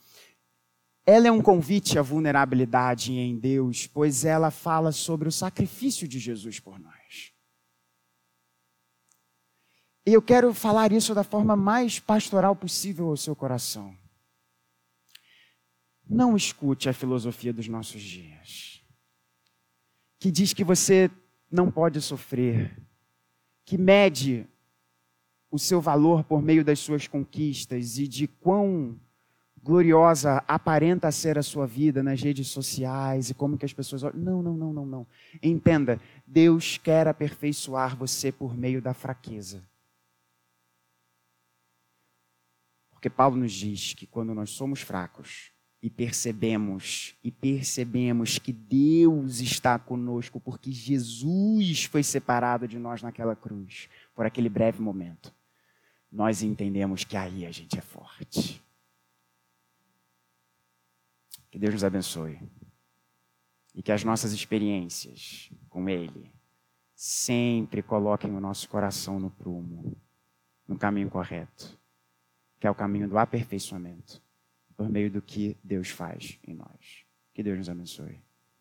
ela 1.11 1.27
é 1.27 1.33
um 1.33 1.41
convite 1.41 1.99
à 1.99 2.03
vulnerabilidade 2.03 3.15
em 3.15 3.35
Deus, 3.39 3.87
pois 3.87 4.27
ela 4.27 4.51
fala 4.51 4.93
sobre 4.93 5.27
o 5.27 5.33
sacrifício 5.33 6.07
de 6.07 6.19
Jesus 6.19 6.61
por 6.61 6.79
nós. 6.79 7.33
E 10.05 10.13
eu 10.13 10.21
quero 10.21 10.53
falar 10.53 10.93
isso 10.93 11.15
da 11.15 11.25
forma 11.25 11.57
mais 11.57 11.99
pastoral 11.99 12.55
possível 12.55 13.09
ao 13.09 13.17
seu 13.17 13.35
coração. 13.35 13.97
Não 16.07 16.37
escute 16.37 16.91
a 16.91 16.93
filosofia 16.93 17.55
dos 17.55 17.69
nossos 17.69 18.03
dias, 18.03 18.85
que 20.19 20.31
diz 20.31 20.53
que 20.53 20.63
você 20.63 21.11
não 21.51 21.71
pode 21.71 22.03
sofrer, 22.03 22.79
que 23.65 23.79
mede 23.79 24.47
o 25.51 25.59
seu 25.59 25.81
valor 25.81 26.23
por 26.23 26.43
meio 26.43 26.63
das 26.63 26.81
suas 26.81 27.09
conquistas 27.09 27.97
e 27.97 28.07
de 28.07 28.27
quão 28.27 29.01
gloriosa 29.63 30.43
aparenta 30.47 31.11
ser 31.11 31.39
a 31.39 31.43
sua 31.43 31.67
vida 31.67 32.03
nas 32.03 32.23
redes 32.23 32.49
sociais 32.49 33.31
e 33.31 33.35
como 33.35 33.57
que 33.59 33.65
as 33.65 33.73
pessoas 33.73 34.03
olham. 34.03 34.19
Não, 34.19 34.43
não, 34.43 34.55
não, 34.55 34.73
não, 34.73 34.87
não. 34.87 35.07
Entenda, 35.43 36.01
Deus 36.27 36.79
quer 36.79 37.09
aperfeiçoar 37.09 37.97
você 37.97 38.33
por 38.33 38.57
meio 38.57 38.81
da 38.81 38.95
fraqueza. 38.95 39.63
Porque 42.91 43.09
Paulo 43.09 43.37
nos 43.37 43.53
diz 43.53 43.95
que 43.95 44.07
quando 44.07 44.35
nós 44.35 44.51
somos 44.51 44.81
fracos 44.81 45.53
e 45.81 45.89
percebemos 45.89 47.15
e 47.23 47.31
percebemos 47.31 48.39
que 48.39 48.53
Deus 48.53 49.39
está 49.39 49.79
conosco 49.79 50.41
porque 50.41 50.73
Jesus 50.73 51.85
foi 51.85 52.03
separado 52.03 52.67
de 52.67 52.79
nós 52.79 53.03
naquela 53.03 53.37
cruz 53.37 53.89
por 54.15 54.27
aquele 54.27 54.49
breve 54.49 54.83
momento, 54.83 55.33
nós 56.11 56.43
entendemos 56.43 57.05
que 57.05 57.17
aí 57.17 57.47
a 57.47 57.53
gente 57.53 57.79
é 57.79 57.83
forte. 57.83 58.61
Que 61.51 61.59
Deus 61.59 61.75
nos 61.75 61.85
abençoe. 61.85 62.39
E 63.75 63.83
que 63.83 63.93
as 63.93 64.05
nossas 64.05 64.33
experiências 64.33 65.51
com 65.69 65.89
Ele 65.89 66.33
sempre 66.95 67.83
coloquem 67.83 68.35
o 68.35 68.41
nosso 68.41 68.69
coração 68.69 69.21
no 69.21 69.31
prumo, 69.31 69.97
no 70.67 70.77
caminho 70.77 71.09
correto, 71.09 71.79
que 72.59 72.67
é 72.67 72.71
o 72.71 72.75
caminho 72.75 73.09
do 73.09 73.17
aperfeiçoamento, 73.17 74.21
por 74.77 74.89
meio 74.89 75.11
do 75.11 75.23
que 75.23 75.57
Deus 75.63 75.89
faz 75.89 76.39
em 76.47 76.55
nós. 76.55 77.05
Que 77.33 77.43
Deus 77.43 77.59
nos 77.59 77.69
abençoe. 77.69 78.21